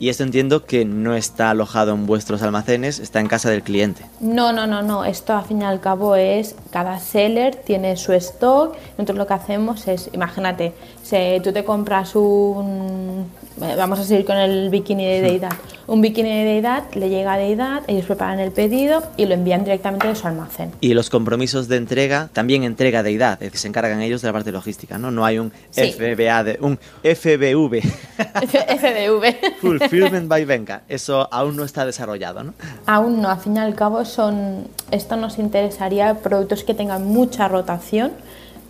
[0.00, 4.04] Y esto entiendo que no está alojado en vuestros almacenes, está en casa del cliente.
[4.20, 5.04] No, no, no, no.
[5.04, 8.76] Esto al fin y al cabo es cada seller tiene su stock.
[8.98, 13.26] Nosotros lo que hacemos es, imagínate, si tú te compras un,
[13.62, 15.52] eh, vamos a seguir con el bikini de Deidad,
[15.86, 19.64] un bikini de Deidad, le llega a Deidad, ellos preparan el pedido y lo envían
[19.64, 20.72] directamente de su almacén.
[20.80, 24.28] Y los compromisos de entrega, también entrega de edad, es decir, se encargan ellos de
[24.28, 25.10] la parte logística, ¿no?
[25.10, 25.92] No hay un Sí.
[25.92, 27.82] FBA, de, un FBV,
[28.80, 29.58] FDV.
[29.60, 30.82] Fulfillment by Venca.
[30.88, 32.54] Eso aún no está desarrollado, ¿no?
[32.86, 37.48] Aún no, al fin y al cabo son, esto nos interesaría productos que tengan mucha
[37.48, 38.12] rotación,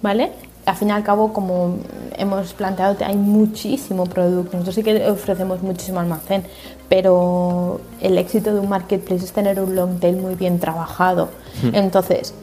[0.02, 0.32] ¿vale?
[0.66, 1.78] Al fin y al cabo, como
[2.16, 6.44] hemos planteado, hay muchísimo producto, nosotros sí que ofrecemos muchísimo almacén,
[6.88, 11.30] pero el éxito de un marketplace es tener un long tail muy bien trabajado.
[11.72, 12.34] Entonces,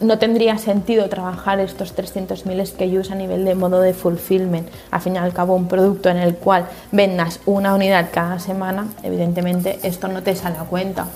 [0.00, 4.68] no tendría sentido trabajar estos 300.000 SKUs a nivel de modo de fulfillment.
[4.90, 8.88] Al fin y al cabo, un producto en el cual vendas una unidad cada semana,
[9.02, 11.06] evidentemente esto no te sale a cuenta.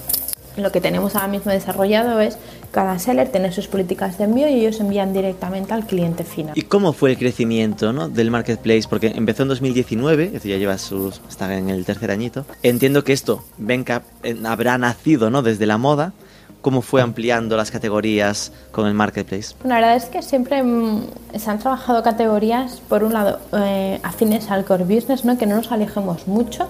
[0.57, 2.37] Lo que tenemos ahora mismo desarrollado es
[2.73, 6.53] cada seller tener sus políticas de envío y ellos envían directamente al cliente final.
[6.57, 8.09] ¿Y cómo fue el crecimiento ¿no?
[8.09, 8.83] del marketplace?
[8.89, 12.45] Porque empezó en 2019, es decir, ya lleva sus, está en el tercer añito.
[12.63, 15.43] Entiendo que esto, Venca, eh, habrá nacido ¿no?
[15.43, 16.13] desde la moda.
[16.61, 19.55] ¿Cómo fue ampliando las categorías con el marketplace?
[19.65, 21.03] La verdad es que siempre mm,
[21.37, 25.39] se han trabajado categorías, por un lado, eh, afines al core business, ¿no?
[25.39, 26.67] que no nos alejemos mucho.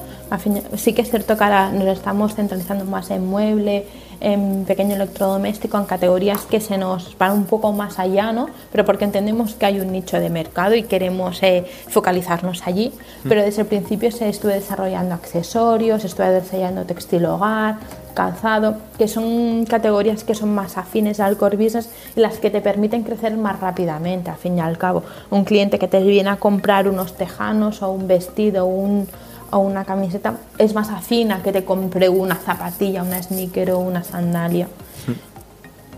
[0.76, 3.86] Sí que es cierto que ahora nos estamos centralizando más en mueble,
[4.20, 8.48] en pequeño electrodoméstico, en categorías que se nos van un poco más allá, ¿no?
[8.72, 12.92] pero porque entendemos que hay un nicho de mercado y queremos eh, focalizarnos allí.
[13.28, 17.78] Pero desde el principio se estuve desarrollando accesorios, estuve desarrollando textil hogar,
[18.18, 22.60] calzado, que son categorías que son más afines al core business y las que te
[22.60, 25.04] permiten crecer más rápidamente, al fin y al cabo.
[25.30, 29.06] Un cliente que te viene a comprar unos tejanos o un vestido o, un-
[29.52, 33.78] o una camiseta es más afín a que te compre una zapatilla, una sneaker o
[33.78, 34.66] una sandalia.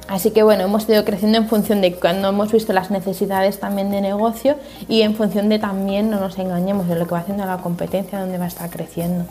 [0.08, 3.90] Así que bueno, hemos ido creciendo en función de cuando hemos visto las necesidades también
[3.92, 4.56] de negocio
[4.88, 8.18] y en función de también, no nos engañemos, de lo que va haciendo la competencia,
[8.20, 9.24] donde va a estar creciendo.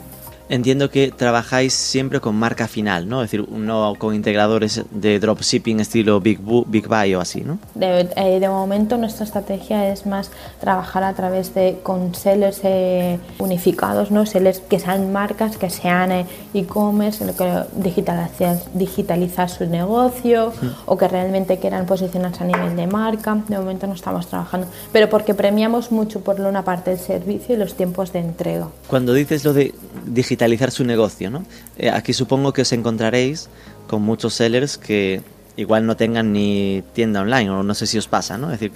[0.50, 3.22] Entiendo que trabajáis siempre con marca final, ¿no?
[3.22, 7.58] Es decir, no con integradores de dropshipping estilo Big, Bu- Big Buy o así, ¿no?
[7.76, 13.20] De, eh, de momento nuestra estrategia es más trabajar a través de con sellers eh,
[13.38, 14.26] unificados, ¿no?
[14.26, 20.52] sellers que sean marcas, que sean eh, e-commerce, lo que digitalizar, digitalizar su negocio
[20.84, 23.38] o que realmente quieran posicionarse a nivel de marca.
[23.46, 27.58] De momento no estamos trabajando, pero porque premiamos mucho por una parte el servicio y
[27.58, 28.66] los tiempos de entrega.
[28.88, 29.72] Cuando dices lo de
[30.06, 30.39] digitalizar
[30.70, 31.44] su negocio, ¿no?
[31.78, 33.48] Eh, aquí supongo que os encontraréis
[33.86, 35.20] con muchos sellers que
[35.56, 38.46] igual no tengan ni tienda online, o no sé si os pasa, ¿no?
[38.52, 38.72] Es decir,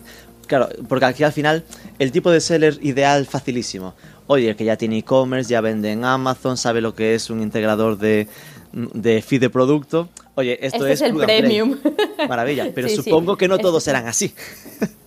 [0.46, 1.64] claro, porque aquí al final
[1.98, 3.94] el tipo de seller ideal facilísimo.
[4.26, 7.98] Oye, que ya tiene e-commerce, ya vende en Amazon, sabe lo que es un integrador
[7.98, 8.26] de,
[8.72, 10.08] de feed de producto.
[10.34, 11.40] Oye, esto Este es, es el and play.
[11.42, 11.76] premium.
[12.28, 13.02] Maravilla, pero Sí, sí.
[13.02, 14.34] supongo que no Este- todos serán así.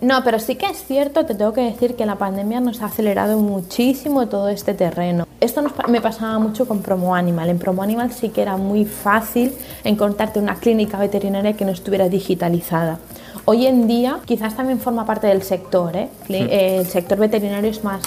[0.00, 2.86] No, pero sí que es cierto, te tengo que decir que la pandemia nos ha
[2.86, 5.26] acelerado muchísimo todo este terreno.
[5.40, 7.50] Esto nos me pasaba mucho con Promo Animal.
[7.50, 9.52] En Promo Animal sí que era muy fácil
[9.84, 12.98] encontrarte una clínica veterinaria que no estuviera digitalizada.
[13.44, 15.94] Hoy en día quizás también forma parte del sector.
[15.94, 16.08] ¿eh?
[16.28, 18.02] Eh, el sector veterinario es más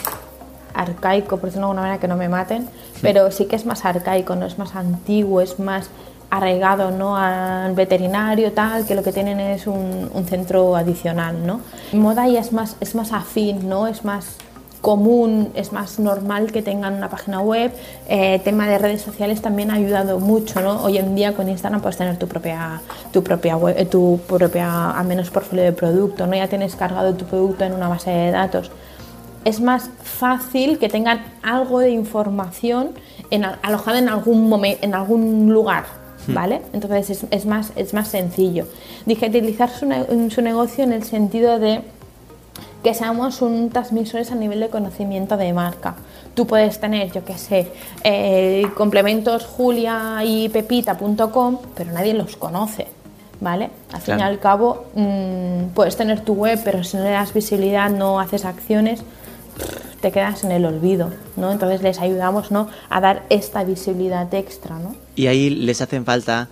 [0.73, 2.67] arcaico, por decirlo de alguna manera que no me maten,
[3.01, 5.89] pero sí que es más arcaico, no es más antiguo, es más
[6.33, 7.15] arraigado ¿no?
[7.15, 12.51] al veterinario tal que lo que tienen es un, centro adicional no moda ya es
[12.51, 14.37] más es más afín no es más
[14.81, 17.71] común es más normal que tengan una página web.
[18.09, 21.81] Eh, tema de redes sociales también ha ayudado mucho no hoy en día con Instagram
[21.81, 22.81] puedes tener tu propia
[23.13, 27.13] tu propia web eh, tu propia al menos portfolio de producto no ya tienes cargado
[27.13, 28.71] tu producto en una base de datos.
[29.45, 32.91] Es más fácil que tengan algo de información
[33.61, 36.02] alojada en algún, en algún lugar.
[36.27, 36.61] ¿Vale?
[36.73, 38.67] Entonces es, es, más, es más sencillo.
[39.05, 39.87] Digitalizar su,
[40.29, 41.81] su negocio en el sentido de
[42.83, 45.95] que seamos un transmisores a nivel de conocimiento de marca.
[46.35, 47.71] Tú puedes tener, yo qué sé,
[48.03, 52.87] eh, complementos julia y pepita.com, pero nadie los conoce,
[53.39, 53.69] ¿vale?
[53.93, 57.33] Al fin y al cabo, mm, puedes tener tu web, pero si no le das
[57.33, 59.01] visibilidad, no haces acciones,
[60.01, 61.51] te quedas en el olvido, ¿no?
[61.51, 62.67] Entonces les ayudamos, ¿no?
[62.89, 64.95] A dar esta visibilidad extra, ¿no?
[65.15, 66.49] Y ahí les hacen falta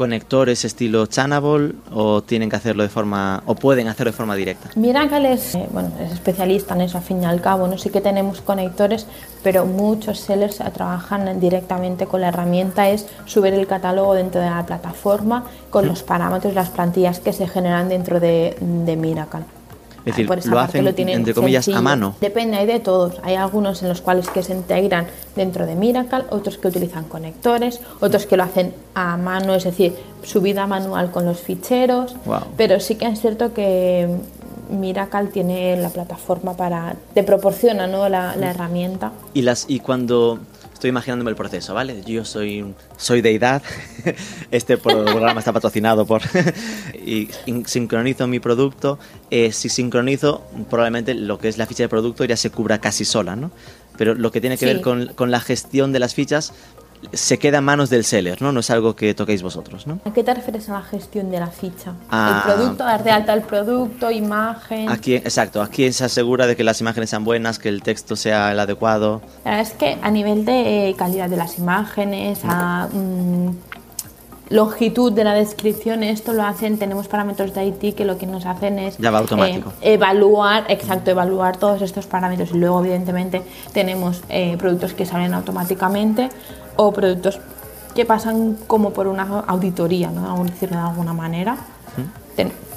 [0.00, 4.70] conectores estilo Channable o tienen que hacerlo de forma o pueden hacerlo de forma directa?
[4.74, 7.90] Miracle es, eh, bueno, es especialista en eso al fin y al cabo, no sí
[7.90, 9.06] que tenemos conectores,
[9.42, 14.64] pero muchos sellers trabajan directamente con la herramienta es subir el catálogo dentro de la
[14.64, 19.59] plataforma con los parámetros, las plantillas que se generan dentro de, de Miracle.
[20.04, 22.14] Es decir, lo hacen, entre comillas, a mano.
[22.20, 23.20] Depende, hay de todos.
[23.22, 27.80] Hay algunos en los cuales que se integran dentro de Miracle, otros que utilizan conectores,
[28.00, 32.14] otros que lo hacen a mano, es decir, subida manual con los ficheros.
[32.56, 34.08] Pero sí que es cierto que
[34.70, 36.94] Miracle tiene la plataforma para...
[37.14, 38.08] te proporciona ¿no?
[38.08, 39.12] la, la herramienta.
[39.34, 40.38] Y, las, y cuando
[40.80, 42.02] estoy imaginándome el proceso, ¿vale?
[42.06, 43.62] Yo soy, soy deidad,
[44.50, 46.22] este programa está patrocinado por...
[47.04, 47.28] y
[47.66, 48.98] sincronizo mi producto.
[49.30, 53.04] Eh, si sincronizo, probablemente lo que es la ficha de producto ya se cubra casi
[53.04, 53.50] sola, ¿no?
[53.98, 56.54] Pero lo que tiene que ver con, con la gestión de las fichas,
[57.12, 58.52] se queda en manos del seller, ¿no?
[58.52, 60.00] No es algo que toquéis vosotros, ¿no?
[60.04, 61.94] ¿A qué te refieres a la gestión de la ficha?
[62.10, 64.88] Ah, el producto, dar de alta el producto, imagen...
[64.88, 68.52] Aquí, exacto, aquí se asegura de que las imágenes sean buenas, que el texto sea
[68.52, 69.22] el adecuado.
[69.44, 72.88] La verdad es que a nivel de calidad de las imágenes, a...
[72.92, 73.50] Mm,
[74.50, 78.44] longitud de la descripción, esto lo hacen, tenemos parámetros de IT que lo que nos
[78.46, 79.72] hacen es ya va automático.
[79.80, 85.34] Eh, evaluar, exacto, evaluar todos estos parámetros y luego evidentemente tenemos eh, productos que salen
[85.34, 86.30] automáticamente
[86.80, 87.38] o productos
[87.94, 90.22] que pasan como por una auditoría, ¿no?
[90.22, 91.56] Vamos a decirlo de alguna manera.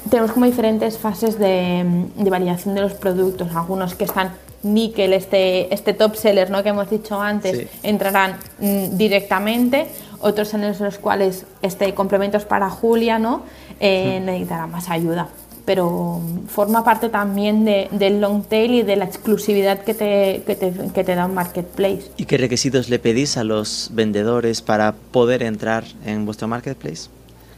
[0.09, 5.93] tenemos como diferentes fases de, validación de los productos, algunos que están níquel, este, este
[5.93, 6.63] top seller ¿no?
[6.63, 9.87] que hemos dicho antes, entrarán mm, directamente,
[10.19, 13.43] otros en los cuales este, complementos para Julia ¿no?
[13.79, 15.27] Eh, necesitarán más ayuda
[15.65, 20.55] pero forma parte también de, del long tail y de la exclusividad que te, que,
[20.55, 22.03] te, que te da un marketplace.
[22.17, 27.09] ¿Y qué requisitos le pedís a los vendedores para poder entrar en vuestro marketplace?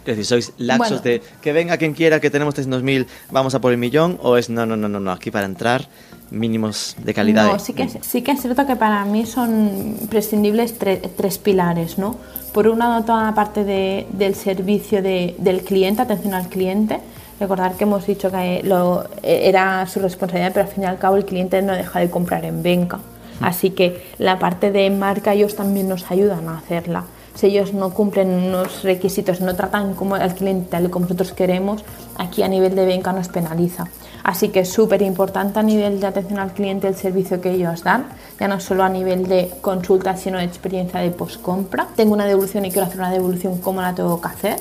[0.05, 3.71] Es decir, ¿sois laxos de que venga quien quiera, que tenemos 300.000, vamos a por
[3.71, 4.19] el millón?
[4.21, 5.87] ¿O es no, no, no, no, no, aquí para entrar
[6.29, 7.51] mínimos de calidad?
[7.51, 12.17] No, sí que, sí que es cierto que para mí son prescindibles tres pilares, ¿no?
[12.53, 16.99] Por un lado, toda la parte de, del servicio de, del cliente, atención al cliente,
[17.39, 21.17] Recordar que hemos dicho que lo, era su responsabilidad, pero al fin y al cabo
[21.17, 22.97] el cliente no deja de comprar en Venca.
[22.97, 23.43] Mm.
[23.43, 27.03] Así que la parte de marca ellos también nos ayudan a hacerla.
[27.35, 31.33] Si ellos no cumplen unos requisitos, no tratan como al cliente tal y como nosotros
[31.33, 31.83] queremos,
[32.17, 33.87] aquí a nivel de Venca nos penaliza.
[34.23, 37.83] Así que es súper importante a nivel de atención al cliente el servicio que ellos
[37.83, 38.07] dan,
[38.39, 41.87] ya no solo a nivel de consulta, sino de experiencia de post-compra.
[41.95, 44.55] Tengo una devolución y quiero hacer una devolución, ¿cómo la tengo que hacer?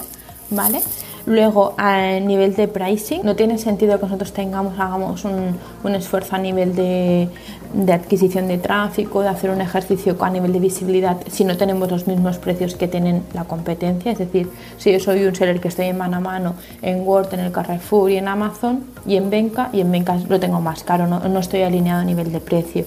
[0.51, 0.83] ¿Vale?
[1.27, 6.37] Luego, a nivel de pricing, no tiene sentido que nosotros tengamos, hagamos un, un esfuerzo
[6.37, 7.31] a nivel de,
[7.73, 11.91] de, adquisición de tráfico, de hacer un ejercicio a nivel de visibilidad, si no tenemos
[11.91, 14.13] los mismos precios que tienen la competencia.
[14.13, 17.33] Es decir, si yo soy un seller que estoy en mano a mano en Word,
[17.33, 20.85] en el Carrefour y en Amazon, y en Venca, y en Venca lo tengo más
[20.85, 22.85] caro, no, no estoy alineado a nivel de precio.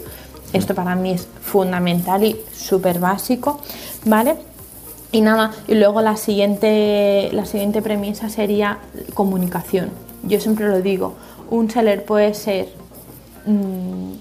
[0.53, 3.59] Esto para mí es fundamental y súper básico,
[4.05, 4.35] ¿vale?
[5.11, 8.79] Y nada, y luego la siguiente, la siguiente premisa sería
[9.13, 9.89] comunicación.
[10.23, 11.15] Yo siempre lo digo,
[11.49, 12.67] un seller puede ser,
[13.45, 14.13] mmm,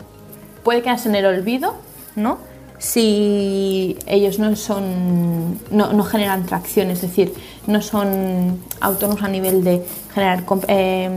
[0.62, 1.74] puede quedarse en el olvido,
[2.14, 2.38] ¿no?
[2.78, 7.32] Si ellos no son, no, no, generan tracción, es decir,
[7.66, 9.82] no son autónomos a nivel de
[10.14, 11.10] generar eh,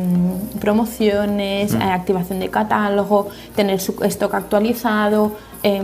[0.59, 1.81] promociones, mm.
[1.81, 5.83] eh, activación de catálogo, tener su stock actualizado, eh,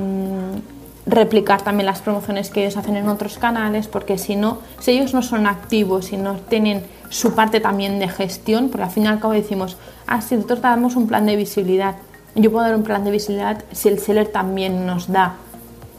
[1.06, 5.14] replicar también las promociones que ellos hacen en otros canales, porque si no, si ellos
[5.14, 9.08] no son activos, si no tienen su parte también de gestión, porque al fin y
[9.08, 11.96] al cabo decimos, ah, si nosotros damos un plan de visibilidad,
[12.34, 15.36] yo puedo dar un plan de visibilidad si el seller también nos da.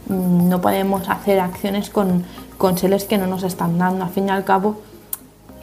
[0.09, 2.25] Mm, no podemos hacer acciones con,
[2.59, 4.05] con sellers que no nos están dando.
[4.05, 4.77] Al fin y al cabo,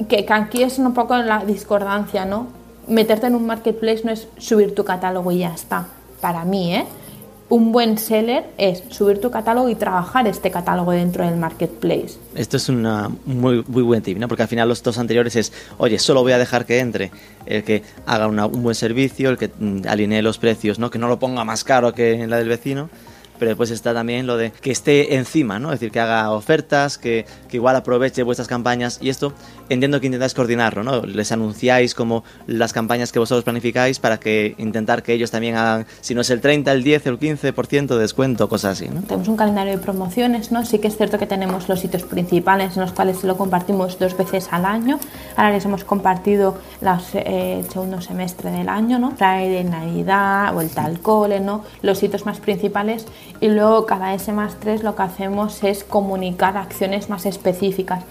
[0.08, 2.48] que, que aquí es un poco la discordancia, ¿no?
[2.88, 5.86] Meterte en un marketplace no es subir tu catálogo y ya está,
[6.22, 6.86] para mí, ¿eh?
[7.50, 12.18] Un buen seller es subir tu catálogo y trabajar este catálogo dentro del marketplace.
[12.36, 14.28] Esto es una muy, muy buen tip, ¿no?
[14.28, 17.12] Porque al final los dos anteriores es, oye, solo voy a dejar que entre
[17.46, 20.90] el que haga un buen servicio, el que mm, alinee los precios, ¿no?
[20.90, 22.90] Que no lo ponga más caro que la del vecino
[23.40, 25.74] pero después está también lo de que esté encima, ¿no?
[25.74, 29.34] Es decir, que haga ofertas, que igual aproveche vuestras campañas y esto
[29.70, 31.02] entiendo que intentáis coordinarlo, ¿no?
[31.02, 35.86] Les anunciáis como las campañas que vosotros planificáis para que intentar que ellos también hagan,
[36.02, 39.02] si no es el 30, el 10, el 15% de descuento, cosas así, ¿no?
[39.02, 40.66] Tenemos un calendario de promociones, ¿no?
[40.66, 44.18] Sí que es cierto que tenemos los sitios principales en los cuales lo compartimos dos
[44.18, 45.00] veces al año.
[45.36, 46.58] Ahora les hemos compartido
[47.14, 49.12] eh, el segundo semestre del año, ¿no?
[49.12, 51.64] Friday, Navidad, vuelta al cole, ¿no?
[51.82, 53.06] Los sitios más principales
[53.40, 58.04] y luego cada S más 3 lo que hacemos es comunicar acciones más específicas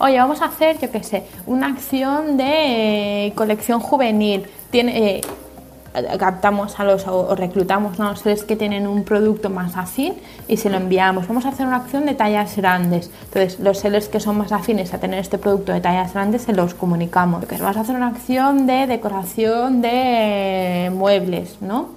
[0.00, 4.46] oye, vamos a hacer, yo qué sé, una acción de eh, colección juvenil.
[4.70, 5.20] Tiene, eh,
[6.18, 10.14] captamos a los o reclutamos a los seres que tienen un producto más afín
[10.48, 11.26] y se lo enviamos.
[11.28, 13.10] Vamos a hacer una acción de tallas grandes.
[13.24, 16.52] Entonces, los sellers que son más afines a tener este producto de tallas grandes se
[16.52, 17.44] los comunicamos.
[17.46, 21.90] Vamos a hacer una acción de decoración de muebles, ¿no?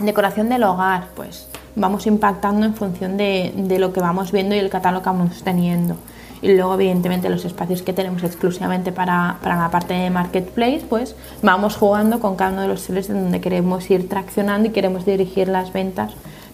[0.00, 4.58] Decoración del hogar, pues vamos impactando en función de, de lo que vamos viendo y
[4.58, 5.96] el catálogo que vamos teniendo
[6.42, 11.14] y luego evidentemente los espacios que tenemos exclusivamente para, para la parte de marketplace pues
[11.40, 15.48] vamos jugando con cada uno de los sellers donde queremos ir traccionando y queremos dirigir
[15.48, 16.12] las ventas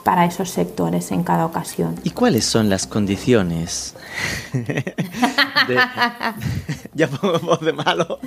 [0.09, 1.95] para esos sectores en cada ocasión.
[2.03, 3.95] ¿Y cuáles son las condiciones?
[6.95, 8.19] ya pongo voz de malo,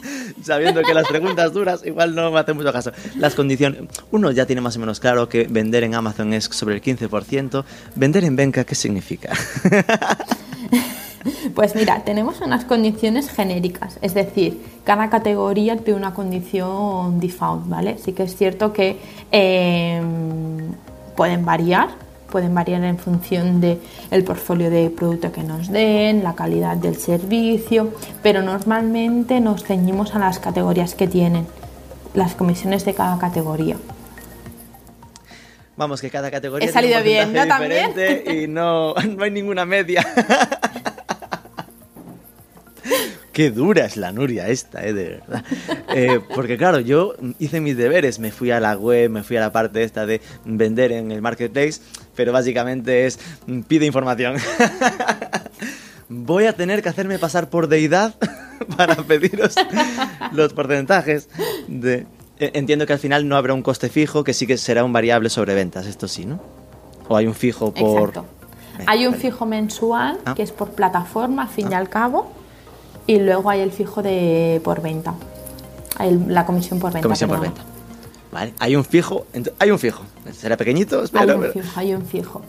[0.43, 2.91] sabiendo que las preguntas duras igual no me hacen mucho caso.
[3.15, 3.81] Las condiciones,
[4.11, 7.63] uno ya tiene más o menos claro que vender en Amazon es sobre el 15%.
[7.95, 9.31] Vender en Venca, ¿qué significa?
[11.55, 17.97] Pues mira, tenemos unas condiciones genéricas, es decir, cada categoría tiene una condición default, ¿vale?
[17.97, 18.97] Sí que es cierto que
[19.31, 20.71] em,
[21.15, 21.89] pueden variar,
[22.31, 26.95] pueden variar en función del el portfolio de producto que nos den, la calidad del
[26.95, 27.93] servicio,
[28.23, 31.45] pero normalmente nos ceñimos a las categorías que tienen,
[32.13, 33.77] las comisiones de cada categoría.
[35.77, 37.47] Vamos, que cada categoría He salido bien, ¿no?
[37.47, 37.93] También.
[38.27, 40.05] Y no, no hay ninguna media.
[43.33, 45.45] Qué dura es la Nuria esta, eh, de verdad.
[45.93, 49.39] Eh, porque claro, yo hice mis deberes, me fui a la web, me fui a
[49.39, 51.81] la parte esta de vender en el marketplace,
[52.15, 53.19] pero básicamente es
[53.67, 54.35] pide información.
[56.09, 58.15] Voy a tener que hacerme pasar por deidad
[58.77, 59.55] para pediros
[60.33, 61.29] los porcentajes
[61.67, 62.05] de...
[62.37, 64.91] E, entiendo que al final no habrá un coste fijo, que sí que será un
[64.91, 66.41] variable sobre ventas, esto sí, ¿no?
[67.07, 68.09] O hay un fijo por...
[68.09, 68.25] Exacto.
[68.87, 70.33] Hay un fijo mensual, ah.
[70.33, 71.77] que es por plataforma, al fin y ah.
[71.77, 72.40] al cabo
[73.07, 75.13] y luego hay el fijo de por venta.
[75.97, 77.03] Hay la comisión por venta.
[77.03, 77.61] Comisión por venta.
[78.31, 79.25] Vale, hay un fijo,
[79.59, 80.03] hay un fijo.
[80.31, 81.33] Será pequeñito, espero.
[81.33, 82.41] Hay un fijo, hay un fijo.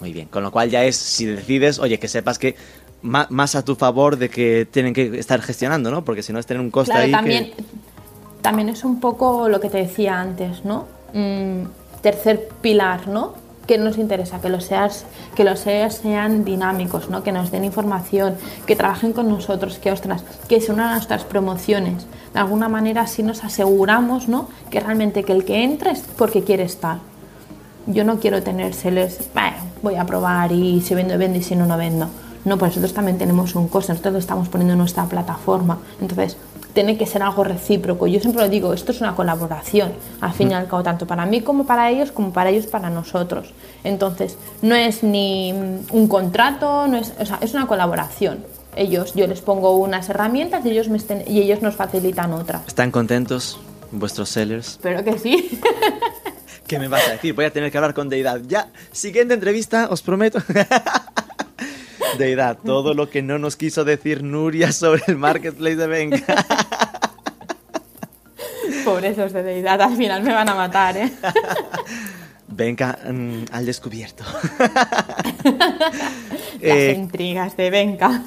[0.00, 2.56] Muy bien, con lo cual ya es, si decides, oye, que sepas que
[3.02, 6.04] más a tu favor de que tienen que estar gestionando, ¿no?
[6.04, 7.52] Porque si no es tener un coste ahí también,
[8.40, 10.86] también es un poco lo que te decía antes, ¿no?
[11.12, 11.64] Mm,
[12.00, 13.34] tercer pilar, ¿no?
[13.66, 15.04] Que nos interesa, que los SEAs,
[15.34, 17.22] que los sean dinámicos, ¿no?
[17.22, 18.36] que nos den información,
[18.66, 22.06] que trabajen con nosotros, que ostras, que se unan a nuestras promociones.
[22.34, 24.48] De alguna manera así nos aseguramos ¿no?
[24.70, 26.98] que realmente que el que entre es porque quiere estar.
[27.86, 29.18] Yo no quiero tener sellers,
[29.82, 32.08] voy a probar y si vendo, vendo y si no, no vendo.
[32.44, 35.78] No, pues nosotros también tenemos un coste, nosotros estamos poniendo en nuestra plataforma.
[36.00, 36.36] Entonces,
[36.72, 38.06] tiene que ser algo recíproco.
[38.06, 41.26] Yo siempre lo digo, esto es una colaboración, al fin y al cabo, tanto para
[41.26, 43.52] mí como para ellos, como para ellos para nosotros.
[43.84, 48.44] Entonces, no es ni un contrato, no es, o sea, es una colaboración.
[48.74, 52.62] Ellos, yo les pongo unas herramientas y ellos, me estén, y ellos nos facilitan otras.
[52.66, 53.60] ¿Están contentos
[53.90, 54.68] vuestros sellers?
[54.68, 55.60] Espero que sí.
[56.66, 57.34] ¿Qué me vas a decir?
[57.34, 58.40] Voy a tener que hablar con Deidad.
[58.46, 60.38] Ya, siguiente entrevista, os prometo.
[62.18, 66.46] Deidad, todo lo que no nos quiso decir Nuria sobre el marketplace de Venga.
[68.84, 71.12] Pobres de Deidad, al final me van a matar, ¿eh?
[72.48, 74.24] Venga mm, al descubierto.
[76.62, 78.22] Las eh, intrigas de Venga.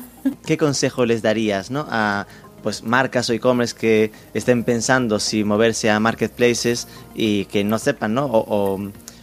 [0.46, 1.86] ¿Qué consejo les darías ¿no?
[1.90, 2.26] a
[2.64, 8.16] pues, marcas o e-commerce que estén pensando si moverse a marketplaces y que no sepan,
[8.16, 8.26] ¿no?
[8.26, 8.82] O,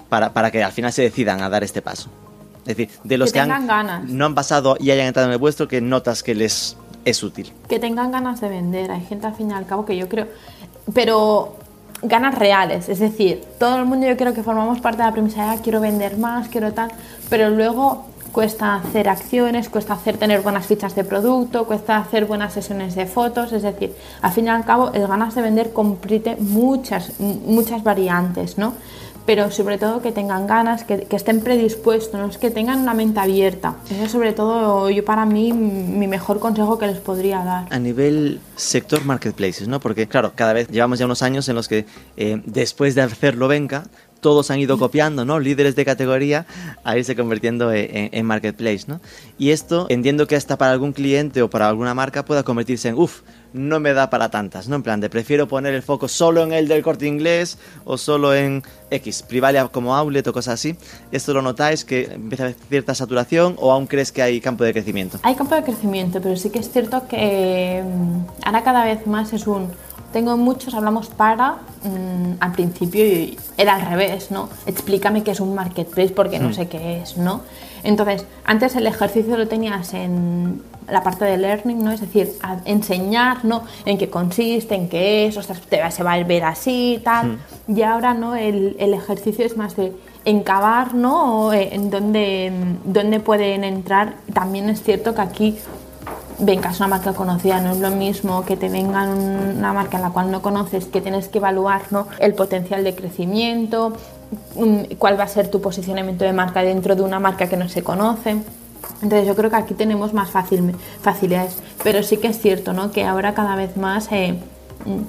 [0.08, 2.08] para, para que al final se decidan a dar este paso?
[2.66, 3.66] Es decir, de los que, han,
[4.06, 7.52] no han pasado y hayan entrado en el vuestro, que notas que les es útil.
[7.68, 8.90] Que tengan ganas de vender.
[8.92, 10.28] Hay gente al fin y al cabo que yo creo.
[10.94, 11.56] Pero
[12.02, 15.44] ganas reales, es decir, todo el mundo yo creo que formamos parte de la premisa
[15.44, 16.90] de ah, quiero vender más, quiero tal,
[17.30, 22.54] pero luego cuesta hacer acciones, cuesta hacer tener buenas fichas de producto, cuesta hacer buenas
[22.54, 26.36] sesiones de fotos, es decir, al fin y al cabo el ganas de vender comprite
[26.36, 28.74] muchas, muchas variantes, ¿no?
[29.26, 33.76] Pero sobre todo que tengan ganas, que, que, estén predispuestos, que tengan una mente abierta.
[33.90, 37.66] Eso sobre todo yo para mí mi mejor consejo que les podría dar.
[37.70, 39.80] A nivel sector marketplaces, ¿no?
[39.80, 43.48] Porque claro, cada vez llevamos ya unos años en los que eh, después de hacerlo
[43.48, 43.84] venga,
[44.22, 45.40] todos han ido copiando, ¿no?
[45.40, 46.46] Líderes de categoría
[46.84, 49.00] a irse convirtiendo en, en, marketplace, ¿no?
[49.36, 52.94] Y esto entiendo que hasta para algún cliente o para alguna marca pueda convertirse en,
[52.94, 54.76] uff, no me da para tantas, ¿no?
[54.76, 58.32] En plan de prefiero poner el foco solo en el del corte inglés o solo
[58.32, 58.62] en
[58.92, 60.76] X, Privalia como outlet o cosas así.
[61.10, 64.64] ¿Esto lo notáis que empieza a haber cierta saturación o aún crees que hay campo
[64.64, 65.18] de crecimiento?
[65.22, 69.32] Hay campo de crecimiento, pero sí que es cierto que mm, ahora cada vez más
[69.32, 69.70] es un
[70.12, 73.02] tengo muchos, hablamos para, mmm, al principio
[73.56, 74.48] era al revés, ¿no?
[74.66, 77.40] Explícame qué es un marketplace porque no sé qué es, ¿no?
[77.82, 81.92] Entonces, antes el ejercicio lo tenías en la parte de learning, ¿no?
[81.92, 82.32] Es decir,
[82.64, 83.62] enseñar, ¿no?
[83.84, 87.38] En qué consiste, en qué es, ostras, te, se va a ver así, tal.
[87.68, 88.34] Y ahora, ¿no?
[88.34, 89.92] El, el, ejercicio es más de
[90.24, 91.52] encavar, ¿no?
[91.52, 92.52] En dónde,
[92.84, 94.14] dónde pueden entrar.
[94.32, 95.58] También es cierto que aquí
[96.38, 99.10] venga, es una marca conocida, no es lo mismo que te vengan
[99.56, 102.08] una marca en la cual no conoces, que tienes que evaluar ¿no?
[102.18, 103.92] el potencial de crecimiento,
[104.98, 107.82] cuál va a ser tu posicionamiento de marca dentro de una marca que no se
[107.82, 108.36] conoce.
[109.02, 112.92] Entonces yo creo que aquí tenemos más fácil, facilidades, pero sí que es cierto ¿no?
[112.92, 114.38] que ahora cada vez más eh,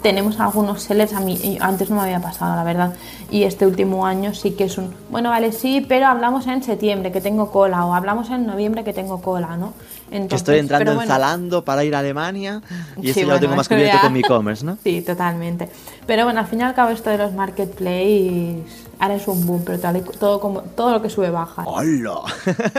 [0.02, 2.94] tenemos algunos sellers, a mí antes no me había pasado la verdad,
[3.32, 7.12] y este último año sí que es un, bueno, vale, sí, pero hablamos en septiembre
[7.12, 9.74] que tengo cola o hablamos en noviembre que tengo cola, ¿no?
[10.12, 12.62] Entonces, estoy entrando en bueno, Zalando para ir a Alemania
[12.98, 14.78] y sí, eso bueno, lo tengo más cubierto con mi e-commerce, ¿no?
[14.84, 15.70] Sí, totalmente.
[16.06, 18.62] Pero bueno, al fin y al cabo esto de los marketplaces
[19.00, 21.64] ahora es un boom, pero todo, todo, como, todo lo que sube baja.
[21.66, 22.22] ¡Hola!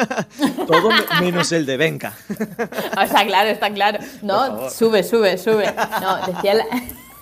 [0.67, 0.89] todo
[1.21, 3.99] menos el de o sea, claro, está claro.
[4.23, 5.75] No, sube, sube, sube.
[6.01, 6.65] No, decía la...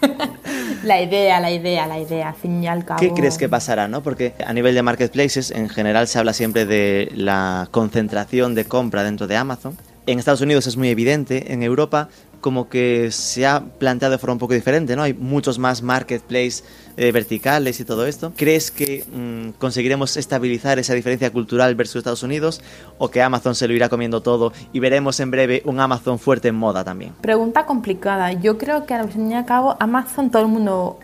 [0.84, 3.01] la idea, la idea, la idea, al fin y al cabo.
[3.01, 4.03] ¿Qué crees que pasará, no?
[4.03, 9.05] Porque a nivel de marketplaces, en general se habla siempre de la concentración de compra
[9.05, 9.76] dentro de Amazon.
[10.07, 12.09] En Estados Unidos es muy evidente, en Europa
[12.43, 15.03] como que se ha planteado de forma un poco diferente, ¿no?
[15.03, 16.64] Hay muchos más marketplaces
[16.99, 18.32] eh, verticales y todo esto.
[18.36, 22.61] ¿Crees que mmm, conseguiremos estabilizar esa diferencia cultural versus Estados Unidos
[22.99, 26.49] o que Amazon se lo irá comiendo todo y veremos en breve un Amazon fuerte
[26.49, 27.14] en moda también?
[27.22, 28.32] Pregunta complicada.
[28.32, 30.99] Yo creo que al fin y al cabo Amazon todo el mundo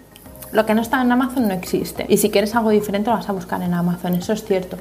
[0.50, 2.04] lo que no está en Amazon no existe.
[2.08, 4.76] Y si quieres algo diferente lo vas a buscar en Amazon, eso es cierto.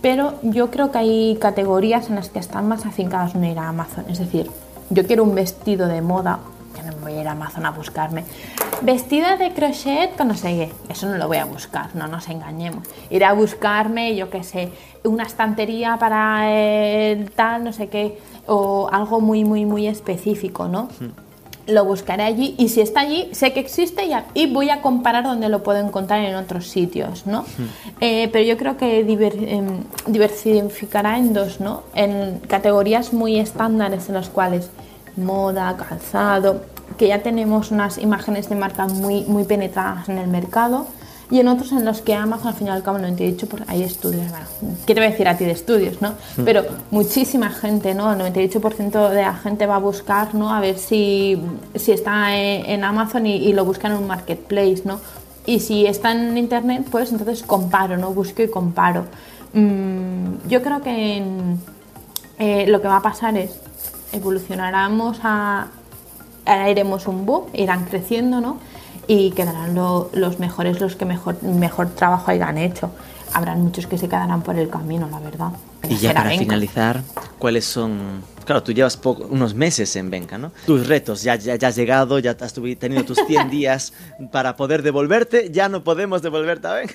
[0.00, 3.68] Pero yo creo que hay categorías en las que están más afincadas no ir a
[3.68, 4.04] Amazon.
[4.08, 4.48] Es decir,
[4.90, 6.40] yo quiero un vestido de moda,
[6.74, 8.24] que no me voy a ir a Amazon a buscarme.
[8.82, 12.28] Vestido de crochet con no sé qué, eso no lo voy a buscar, no nos
[12.28, 12.86] engañemos.
[13.10, 14.70] Ir a buscarme, yo qué sé,
[15.04, 20.88] una estantería para el tal, no sé qué, o algo muy, muy, muy específico, ¿no?
[21.68, 25.22] Lo buscaré allí y si está allí, sé que existe y, y voy a comparar
[25.22, 27.44] donde lo puedo encontrar en otros sitios, ¿no?
[28.00, 29.62] Eh, pero yo creo que diver, eh,
[30.06, 31.82] diversificará en dos, ¿no?
[31.94, 34.70] En categorías muy estándares en las cuales
[35.16, 36.62] moda, calzado,
[36.96, 40.86] que ya tenemos unas imágenes de marca muy, muy penetradas en el mercado
[41.30, 43.32] y en otros en los que Amazon al fin y al cabo no te he
[43.32, 44.46] dicho porque hay estudios, bueno,
[44.86, 46.10] quiero decir a ti de estudios, ¿no?
[46.36, 46.44] Mm.
[46.44, 48.12] Pero muchísima gente, ¿no?
[48.12, 50.52] El 98% de la gente va a buscar, ¿no?
[50.52, 51.40] A ver si,
[51.74, 55.00] si está en, en Amazon y, y, lo busca en un marketplace, ¿no?
[55.44, 58.12] Y si está en internet, pues entonces comparo, ¿no?
[58.12, 59.04] Busco y comparo.
[59.52, 61.60] Mm, yo creo que en,
[62.38, 63.58] eh, lo que va a pasar es
[64.12, 65.68] evolucionaremos a,
[66.44, 68.58] haremos un boom, irán creciendo, ¿no?
[69.08, 72.90] Y quedarán lo, los mejores, los que mejor, mejor trabajo hayan hecho.
[73.32, 75.50] Habrán muchos que se quedarán por el camino, la verdad.
[75.80, 76.44] Pero y ya para venga.
[76.44, 77.02] finalizar,
[77.38, 80.52] ¿cuáles son Claro, tú llevas poco, unos meses en Venca, ¿no?
[80.64, 83.92] Tus retos, ya, ya, ya has llegado, ya has tenido tus 100 días
[84.32, 86.94] para poder devolverte, ya no podemos devolverte a Venca.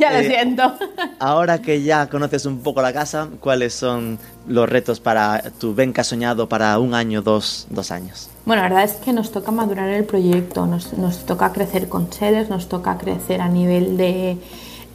[0.00, 0.76] ya lo eh, siento.
[1.20, 6.02] ahora que ya conoces un poco la casa, ¿cuáles son los retos para tu Venca
[6.02, 8.28] soñado para un año, dos, dos años?
[8.44, 12.12] Bueno, la verdad es que nos toca madurar el proyecto, nos, nos toca crecer con
[12.12, 14.38] sedes, nos toca crecer a nivel de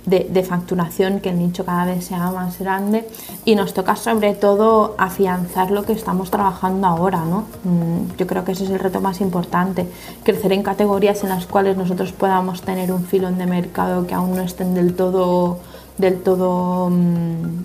[0.06, 3.08] de, de, facturación, que el nicho cada vez sea más grande
[3.46, 7.24] y nos toca sobre todo afianzar lo que estamos trabajando ahora.
[7.26, 7.46] ¿no?
[8.18, 9.88] Yo creo que ese es el reto más importante,
[10.24, 14.36] crecer en categorías en las cuales nosotros podamos tener un filón de mercado que aún
[14.36, 15.60] no estén del todo,
[15.98, 17.64] del todo um,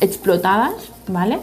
[0.00, 0.74] explotadas,
[1.06, 1.38] ¿vale?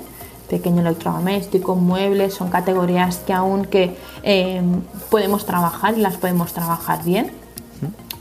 [0.50, 4.62] pequeño electrodoméstico, muebles, son categorías que aún que eh,
[5.10, 7.32] podemos trabajar y las podemos trabajar bien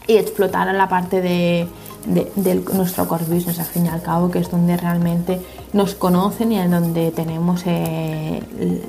[0.07, 1.69] y explotar a la parte de,
[2.07, 5.41] de, de, nuestro core business al fin y al cabo, que es donde realmente
[5.73, 8.83] nos conocen y en donde tenemos eh, el,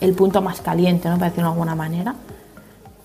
[0.00, 1.16] el punto más caliente, ¿no?
[1.16, 2.14] Para decirlo de alguna manera.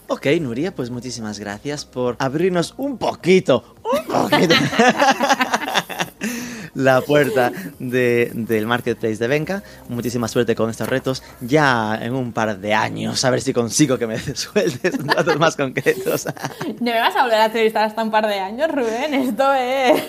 [0.10, 4.56] Ok, Nuria, pues muchísimas gracias por abrirnos un poquito, un poquito,
[6.78, 9.64] la puerta de- del marketplace de Benca.
[9.90, 11.24] Muchísima suerte con estos retos.
[11.42, 15.56] Ya en un par de años, a ver si consigo que me sueltes datos más
[15.56, 16.26] concretos.
[16.80, 19.14] ¿No me vas a volver a entrevistar hasta un par de años, Rubén?
[19.16, 20.02] Esto es...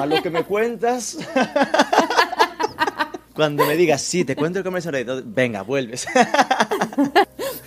[0.00, 1.16] A lo que me cuentas.
[3.34, 6.06] Cuando me digas, sí, te cuento el comercio reto, venga, vuelves.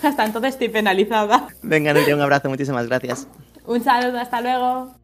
[0.01, 1.47] hasta entonces estoy penalizada.
[1.61, 3.27] Venga, Nuria, un abrazo, muchísimas gracias.
[3.65, 4.98] Un saludo, hasta luego.